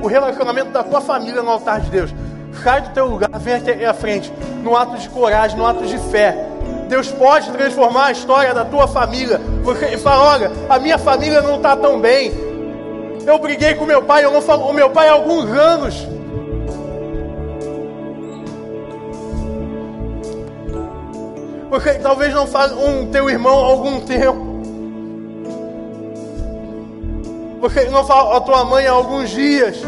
o 0.04 0.06
relacionamento 0.06 0.70
da 0.70 0.84
tua 0.84 1.00
família 1.00 1.42
no 1.42 1.50
altar 1.50 1.80
de 1.80 1.90
Deus. 1.90 2.14
Sai 2.62 2.82
do 2.82 2.90
teu 2.90 3.06
lugar, 3.06 3.30
vem 3.40 3.54
aqui 3.54 3.84
à 3.84 3.94
frente, 3.94 4.32
no 4.62 4.76
ato 4.76 4.96
de 4.98 5.08
coragem, 5.08 5.56
no 5.56 5.66
ato 5.66 5.84
de 5.84 5.98
fé. 5.98 6.49
Deus 6.90 7.08
pode 7.12 7.48
transformar 7.52 8.06
a 8.06 8.10
história 8.10 8.52
da 8.52 8.64
tua 8.64 8.88
família. 8.88 9.40
Você 9.62 9.96
fala, 9.96 10.32
olha, 10.34 10.50
a 10.68 10.76
minha 10.80 10.98
família 10.98 11.40
não 11.40 11.54
está 11.54 11.76
tão 11.76 12.00
bem. 12.00 12.32
Eu 13.24 13.38
briguei 13.38 13.74
com 13.76 13.86
meu 13.86 14.02
pai, 14.02 14.24
eu 14.24 14.32
não 14.32 14.42
falo 14.42 14.66
com 14.66 14.72
meu 14.72 14.90
pai 14.90 15.08
há 15.08 15.12
alguns 15.12 15.48
anos. 15.50 16.08
Você 21.70 21.94
talvez 22.00 22.34
não 22.34 22.48
fale 22.48 22.74
com 22.74 23.06
teu 23.12 23.30
irmão 23.30 23.56
há 23.56 23.66
algum 23.66 24.00
tempo. 24.00 24.50
Você 27.60 27.84
não 27.84 28.04
fala 28.04 28.36
a 28.36 28.40
tua 28.40 28.64
mãe 28.64 28.88
há 28.88 28.90
alguns 28.90 29.30
dias. 29.30 29.80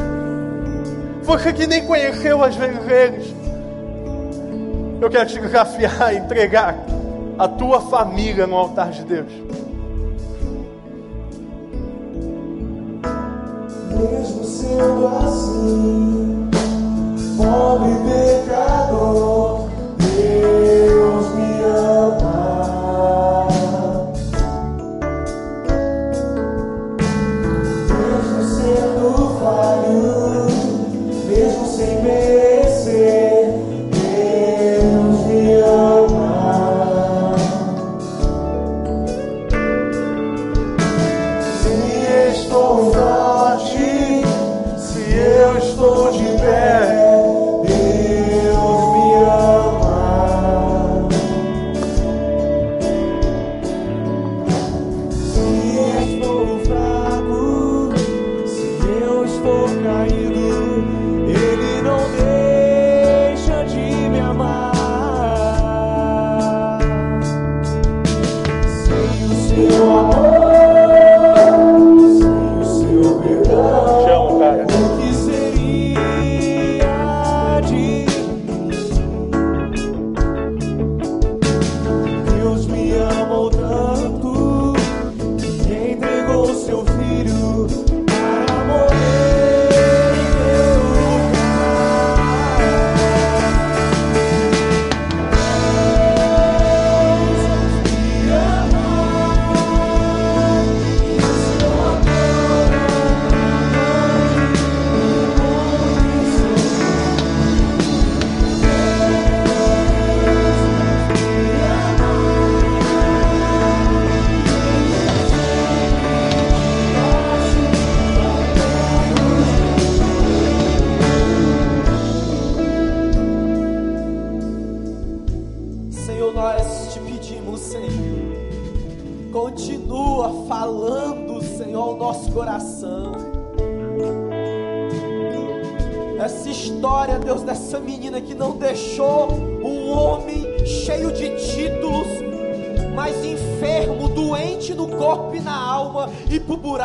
Você 1.25 1.53
que 1.53 1.67
nem 1.67 1.85
conheceu 1.85 2.45
às 2.45 2.55
vezes. 2.55 3.32
Eu 5.03 5.11
quero 5.11 5.29
te 5.29 5.41
desafiar, 5.41 6.15
entregar 6.15 6.77
a 7.37 7.49
tua 7.49 7.81
família 7.81 8.47
no 8.47 8.55
altar 8.55 8.93
de 8.93 9.03
Deus. 9.03 9.33
Mesmo 13.91 14.45
sendo 14.45 15.09
assim, 15.09 16.51
pobre 17.37 17.91
pecador, 18.47 19.62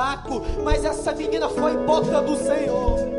buraco, 0.08 0.41
mas 0.64 0.86
essa 0.86 1.12
menina 1.14 1.49
foi 1.49 1.76
boca 1.78 2.22
do 2.22 2.38
Senhor. 2.38 3.18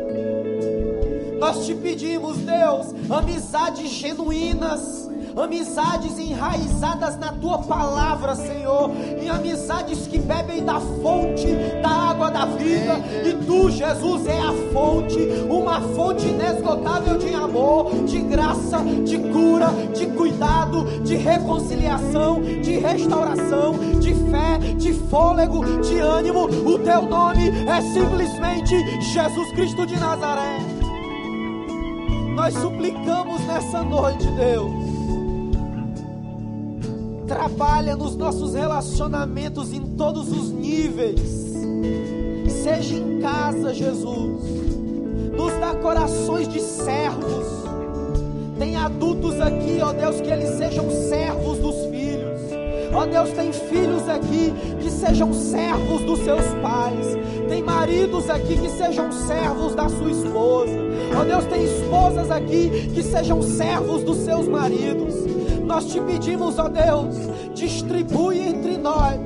Nós 1.39 1.65
te 1.65 1.75
pedimos, 1.75 2.37
Deus, 2.37 2.87
amizades 3.09 3.89
genuínas, 3.91 5.09
amizades 5.37 6.17
enraizadas 6.17 7.17
na 7.17 7.31
tua 7.31 7.59
palavra, 7.59 8.35
Senhor, 8.35 8.91
e 9.21 9.29
amizades 9.29 10.05
que 10.07 10.17
bebem 10.17 10.65
da 10.65 10.81
fonte 10.81 11.47
da 11.81 11.89
água 11.89 12.29
da 12.29 12.45
vida, 12.45 12.97
e 13.25 13.33
tu, 13.45 13.69
Jesus, 13.69 14.27
é 14.27 14.39
a 14.39 14.51
fonte, 14.73 15.19
uma 15.49 15.79
fonte 15.79 16.27
inesgotável 16.27 17.17
de 17.17 17.33
amor, 17.33 18.03
de 18.03 18.19
graça, 18.19 18.79
de 19.05 19.17
cura, 19.17 19.69
de 21.03 21.15
reconciliação, 21.15 22.41
de 22.41 22.77
restauração, 22.79 23.73
de 23.99 24.13
fé, 24.13 24.57
de 24.77 24.93
fôlego, 24.93 25.81
de 25.81 25.99
ânimo. 25.99 26.45
O 26.45 26.79
teu 26.79 27.01
nome 27.01 27.49
é 27.49 27.81
simplesmente 27.81 28.75
Jesus 29.01 29.51
Cristo 29.51 29.85
de 29.85 29.99
Nazaré. 29.99 30.59
Nós 32.35 32.53
suplicamos 32.53 33.41
nessa 33.45 33.83
noite, 33.83 34.25
Deus. 34.31 34.71
Trabalha 37.27 37.95
nos 37.95 38.15
nossos 38.15 38.53
relacionamentos 38.53 39.73
em 39.73 39.81
todos 39.95 40.31
os 40.31 40.51
níveis. 40.51 41.19
seja 42.63 42.95
em 42.95 43.19
casa, 43.19 43.73
Jesus. 43.73 44.41
Nos 45.35 45.53
dá 45.59 45.75
corações 45.75 46.47
de 46.47 46.59
servos. 46.59 47.68
Tem 48.59 48.75
adultos 48.75 49.39
aqui, 49.39 49.79
ó 49.81 49.93
Deus, 49.93 50.19
que 50.19 50.29
eles 50.29 50.49
sejam 50.49 50.91
servos 50.91 51.57
dos 51.59 51.85
filhos. 51.85 52.41
Ó 52.93 53.05
Deus, 53.05 53.29
tem 53.31 53.53
filhos 53.53 54.07
aqui 54.09 54.53
que 54.81 54.91
sejam 54.91 55.33
servos 55.33 56.01
dos 56.01 56.19
seus 56.19 56.43
pais. 56.61 57.17
Tem 57.47 57.63
maridos 57.63 58.29
aqui 58.29 58.57
que 58.57 58.69
sejam 58.69 59.09
servos 59.11 59.75
da 59.75 59.87
sua 59.87 60.11
esposa. 60.11 60.77
Ó 61.17 61.23
Deus, 61.23 61.45
tem 61.45 61.63
esposas 61.63 62.29
aqui 62.29 62.91
que 62.93 63.01
sejam 63.01 63.41
servos 63.41 64.03
dos 64.03 64.17
seus 64.17 64.45
maridos. 64.47 65.15
Nós 65.65 65.85
te 65.85 66.01
pedimos, 66.01 66.59
ó 66.59 66.67
Deus, 66.67 67.15
distribui 67.53 68.39
entre 68.39 68.77
nós 68.77 69.19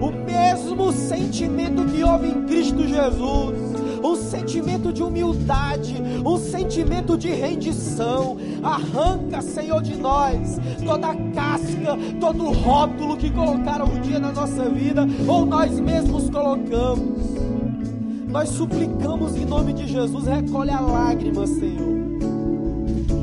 o 0.00 0.10
mesmo 0.10 0.92
sentimento 0.92 1.84
que 1.84 2.02
houve 2.02 2.28
em 2.28 2.42
Cristo 2.44 2.86
Jesus. 2.86 3.65
Um 4.06 4.14
sentimento 4.14 4.92
de 4.92 5.02
humildade, 5.02 5.96
um 6.24 6.36
sentimento 6.36 7.18
de 7.18 7.28
rendição. 7.28 8.36
Arranca, 8.62 9.42
Senhor, 9.42 9.82
de 9.82 9.96
nós 9.96 10.60
toda 10.84 11.12
casca, 11.34 11.98
todo 12.20 12.52
rótulo 12.52 13.16
que 13.16 13.28
colocaram 13.28 13.86
um 13.86 14.00
dia 14.00 14.20
na 14.20 14.30
nossa 14.30 14.68
vida, 14.68 15.04
ou 15.26 15.44
nós 15.44 15.80
mesmos 15.80 16.30
colocamos. 16.30 17.18
Nós 18.28 18.48
suplicamos 18.50 19.36
em 19.36 19.44
nome 19.44 19.72
de 19.72 19.88
Jesus, 19.88 20.24
recolhe 20.24 20.70
a 20.70 20.78
lágrima, 20.80 21.44
Senhor. 21.44 21.96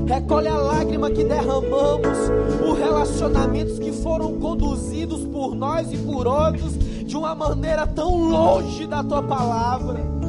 Recolhe 0.05 0.49
a 0.49 0.57
lágrima 0.57 1.09
que 1.09 1.23
derramamos 1.23 2.17
por 2.59 2.77
relacionamentos 2.77 3.79
que 3.79 3.93
foram 3.93 4.33
conduzidos 4.33 5.23
por 5.27 5.55
nós 5.55 5.93
e 5.93 5.97
por 5.97 6.27
outros 6.27 6.77
de 6.77 7.15
uma 7.15 7.33
maneira 7.33 7.87
tão 7.87 8.17
longe 8.17 8.85
da 8.85 9.01
tua 9.01 9.23
palavra. 9.23 10.22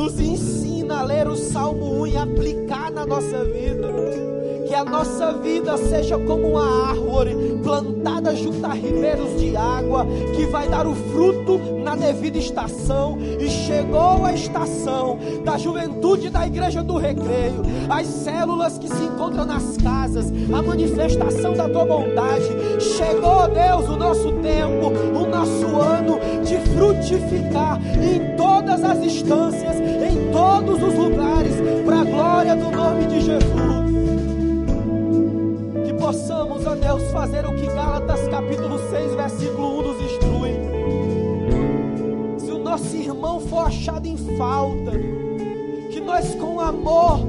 Nos 0.00 0.18
ensina 0.18 1.00
a 1.00 1.02
ler 1.02 1.28
o 1.28 1.36
Salmo 1.36 2.00
1 2.04 2.06
e 2.06 2.16
aplicar 2.16 2.90
na 2.90 3.04
nossa 3.04 3.44
vida 3.44 3.86
que 4.70 4.74
a 4.76 4.84
nossa 4.84 5.32
vida 5.32 5.76
seja 5.76 6.16
como 6.16 6.52
uma 6.52 6.90
árvore 6.90 7.58
plantada 7.60 8.36
junto 8.36 8.64
a 8.64 8.72
ribeiros 8.72 9.40
de 9.40 9.56
água, 9.56 10.06
que 10.36 10.46
vai 10.46 10.68
dar 10.68 10.86
o 10.86 10.94
fruto 10.94 11.58
na 11.82 11.96
devida 11.96 12.38
estação. 12.38 13.18
E 13.20 13.50
chegou 13.50 14.24
a 14.24 14.32
estação 14.32 15.18
da 15.44 15.58
juventude 15.58 16.30
da 16.30 16.46
igreja 16.46 16.84
do 16.84 16.96
recreio, 16.96 17.62
as 17.88 18.06
células 18.06 18.78
que 18.78 18.86
se 18.86 19.02
encontram 19.02 19.44
nas 19.44 19.76
casas, 19.76 20.32
a 20.52 20.62
manifestação 20.62 21.52
da 21.52 21.68
tua 21.68 21.84
bondade. 21.84 22.46
Chegou, 22.78 23.48
Deus, 23.48 23.88
o 23.88 23.96
nosso 23.96 24.30
tempo, 24.34 24.92
o 25.18 25.26
nosso 25.26 25.66
ano 25.80 26.20
de 26.44 26.56
frutificar 26.76 27.80
em 28.00 28.36
todas 28.36 28.84
as 28.84 28.98
instâncias, 28.98 29.79
todos 30.40 30.82
os 30.82 30.94
lugares, 30.94 31.54
para 31.84 32.00
a 32.00 32.04
glória 32.04 32.56
do 32.56 32.70
nome 32.70 33.06
de 33.06 33.20
Jesus 33.20 33.70
possamos, 36.10 36.66
ó 36.66 36.74
Deus, 36.74 37.02
fazer 37.12 37.46
o 37.46 37.54
que 37.54 37.66
Gálatas 37.66 38.26
capítulo 38.26 38.80
6, 38.90 39.14
versículo 39.14 39.78
1 39.78 39.82
nos 39.82 40.02
instrui. 40.02 40.50
Se 42.38 42.50
o 42.50 42.58
nosso 42.58 42.96
irmão 42.96 43.38
for 43.38 43.66
achado 43.66 44.06
em 44.06 44.16
falta, 44.36 44.92
que 45.90 46.00
nós 46.00 46.34
com 46.34 46.58
amor, 46.58 47.20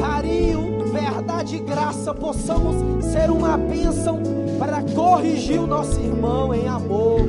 carinho, 0.00 0.84
verdade 0.90 1.56
e 1.56 1.58
graça 1.58 2.14
possamos 2.14 3.04
ser 3.04 3.28
uma 3.28 3.58
bênção 3.58 4.20
para 4.58 4.82
corrigir 4.94 5.60
o 5.60 5.66
nosso 5.66 6.00
irmão 6.00 6.54
em 6.54 6.66
amor. 6.68 7.20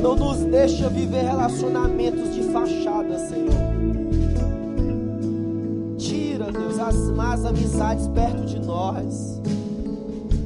Não 0.00 0.16
nos 0.16 0.38
deixa 0.44 0.88
viver 0.88 1.24
relacionamentos 1.24 2.34
de 2.34 2.42
fachada, 2.44 2.93
Senhor 3.18 3.74
as 6.86 7.10
más 7.10 7.44
amizades 7.46 8.06
perto 8.08 8.44
de 8.44 8.60
nós, 8.60 9.40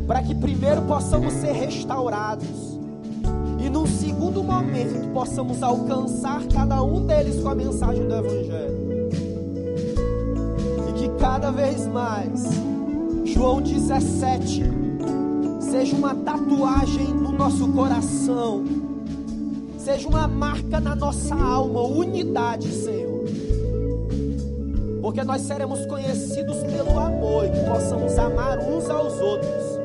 para 0.07 0.23
que 0.23 0.35
primeiro 0.35 0.83
possamos 0.83 1.33
ser 1.35 1.53
restaurados 1.53 2.79
e 3.59 3.69
num 3.69 3.87
segundo 3.87 4.45
momento 4.45 5.13
possamos 5.13 5.63
alcançar 5.63 6.45
cada 6.47 6.81
um 6.83 7.05
deles 7.07 7.43
com 7.43 7.49
a 7.49 7.55
mensagem 7.57 8.07
do 8.07 8.15
Evangelho. 8.15 9.09
E 10.89 10.93
que 10.93 11.09
cada 11.19 11.51
vez 11.51 11.89
mais, 11.89 12.45
João 13.25 13.61
17, 13.61 14.63
seja 15.61 15.97
uma 15.97 16.15
tatuagem 16.15 17.09
no 17.09 17.33
nosso 17.33 17.67
coração, 17.73 18.63
seja 19.89 20.07
uma 20.07 20.29
marca 20.29 20.79
na 20.79 20.95
nossa 20.95 21.35
alma, 21.35 21.81
unidade, 21.81 22.71
Senhor 22.71 23.09
porque 25.01 25.25
nós 25.25 25.41
seremos 25.43 25.87
conhecidos 25.87 26.59
pelo 26.65 26.99
amor 26.99 27.47
e 27.47 27.51
que 27.51 27.61
possamos 27.61 28.19
amar 28.19 28.59
uns 28.59 28.91
aos 28.91 29.19
outros. 29.21 29.79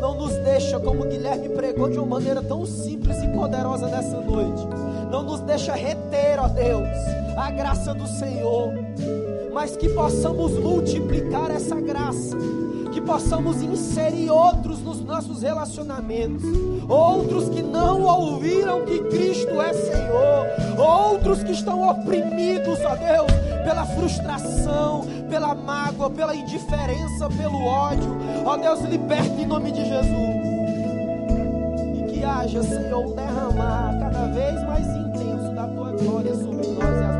Não 0.00 0.14
nos 0.14 0.36
deixa, 0.44 0.78
como 0.78 1.04
Guilherme 1.04 1.48
pregou 1.48 1.88
de 1.88 1.98
uma 1.98 2.06
maneira 2.06 2.40
tão 2.40 2.64
simples 2.64 3.20
e 3.22 3.28
poderosa 3.28 3.88
nessa 3.88 4.20
noite. 4.20 4.62
Não 5.10 5.24
nos 5.24 5.40
deixa 5.40 5.74
reter, 5.74 6.38
ó 6.38 6.46
Deus, 6.46 6.86
a 7.36 7.50
graça 7.50 7.92
do 7.92 8.06
Senhor, 8.06 8.72
mas 9.52 9.76
que 9.76 9.88
possamos 9.88 10.52
multiplicar 10.52 11.50
essa 11.50 11.80
graça 11.80 12.36
que 12.96 13.00
possamos 13.02 13.60
inserir 13.60 14.30
outros 14.30 14.80
nos 14.80 15.02
nossos 15.02 15.42
relacionamentos, 15.42 16.42
outros 16.88 17.46
que 17.50 17.60
não 17.60 18.00
ouviram 18.00 18.86
que 18.86 18.98
Cristo 19.00 19.60
é 19.60 19.74
Senhor, 19.74 20.46
outros 20.78 21.42
que 21.42 21.52
estão 21.52 21.86
oprimidos, 21.90 22.78
ó 22.86 22.96
Deus, 22.96 23.30
pela 23.66 23.84
frustração, 23.84 25.04
pela 25.28 25.54
mágoa, 25.54 26.08
pela 26.08 26.34
indiferença, 26.34 27.28
pelo 27.36 27.62
ódio. 27.66 28.16
Ó 28.46 28.56
Deus, 28.56 28.80
liberta 28.80 29.42
em 29.42 29.46
nome 29.46 29.72
de 29.72 29.84
Jesus. 29.84 30.36
E 31.96 32.12
que 32.14 32.24
haja, 32.24 32.62
Senhor, 32.62 33.08
um 33.08 33.14
derramar 33.14 33.98
cada 34.00 34.26
vez 34.28 34.62
mais 34.64 34.86
intenso 34.86 35.54
da 35.54 35.66
tua 35.66 35.92
glória 35.92 36.34
sobre 36.34 36.66
nós 36.68 36.98
e 36.98 37.04
as 37.04 37.15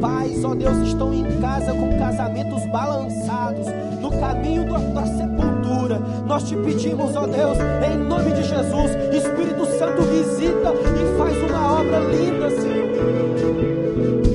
pais, 0.00 0.44
ó 0.44 0.54
Deus, 0.54 0.76
estão 0.78 1.12
em 1.12 1.24
casa 1.40 1.72
com 1.72 1.98
casamentos 1.98 2.64
balançados, 2.66 3.66
no 4.00 4.10
caminho 4.10 4.64
da, 4.64 4.78
da 4.78 5.06
sepultura. 5.06 5.98
Nós 6.26 6.42
te 6.44 6.56
pedimos, 6.56 7.14
ó 7.16 7.26
Deus, 7.26 7.58
em 7.86 7.96
nome 7.98 8.32
de 8.32 8.42
Jesus, 8.42 8.90
Espírito 9.12 9.66
Santo 9.78 10.02
visita 10.02 10.72
e 10.72 11.18
faz 11.18 11.36
uma 11.50 11.80
obra 11.80 11.98
linda, 12.00 12.50
Senhor. 12.50 12.86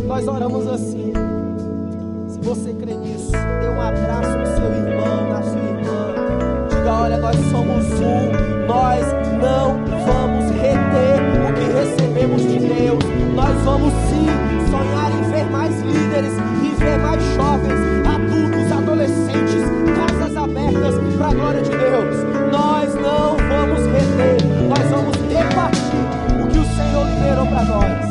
Nós 0.08 0.28
oramos 0.28 0.68
assim. 0.68 1.14
Se 2.28 2.40
você 2.40 2.74
crê 2.74 2.94
nisso, 2.96 3.32
dê 3.32 3.68
um 3.70 3.82
abraço 3.82 4.38
no 4.38 4.46
seu 4.46 4.66
irmão, 4.66 5.30
na 5.30 5.42
sua 5.42 5.62
irmã. 5.62 6.14
Diga: 6.70 6.94
olha, 6.94 7.18
nós 7.18 7.36
somos 7.52 7.86
um, 8.00 8.68
nós 8.68 9.06
não 9.40 9.86
vamos 10.06 10.52
reter 10.52 11.22
o 11.48 11.54
que 11.54 11.64
recebemos 11.74 12.42
de 12.42 12.60
Deus. 12.60 13.04
Nós 13.36 13.64
vamos 13.64 13.94
sim 14.10 14.41
líderes 15.82 16.34
e 16.64 16.76
ver 16.76 16.98
mais 17.00 17.24
jovens, 17.36 17.80
adultos, 18.06 18.72
adolescentes, 18.72 19.64
casas 19.96 20.38
abertas 20.38 20.96
para 21.18 21.28
a 21.28 21.34
glória 21.34 21.62
de 21.62 21.70
Deus. 21.70 22.16
Nós 22.52 22.94
não 22.96 23.38
vamos 23.38 23.86
reter, 23.88 24.38
nós 24.68 24.90
vamos 24.90 25.16
repartir 25.32 26.44
o 26.44 26.48
que 26.48 26.60
o 26.60 26.66
Senhor 26.76 27.08
liberou 27.08 27.46
para 27.48 27.66
nós. 27.66 28.11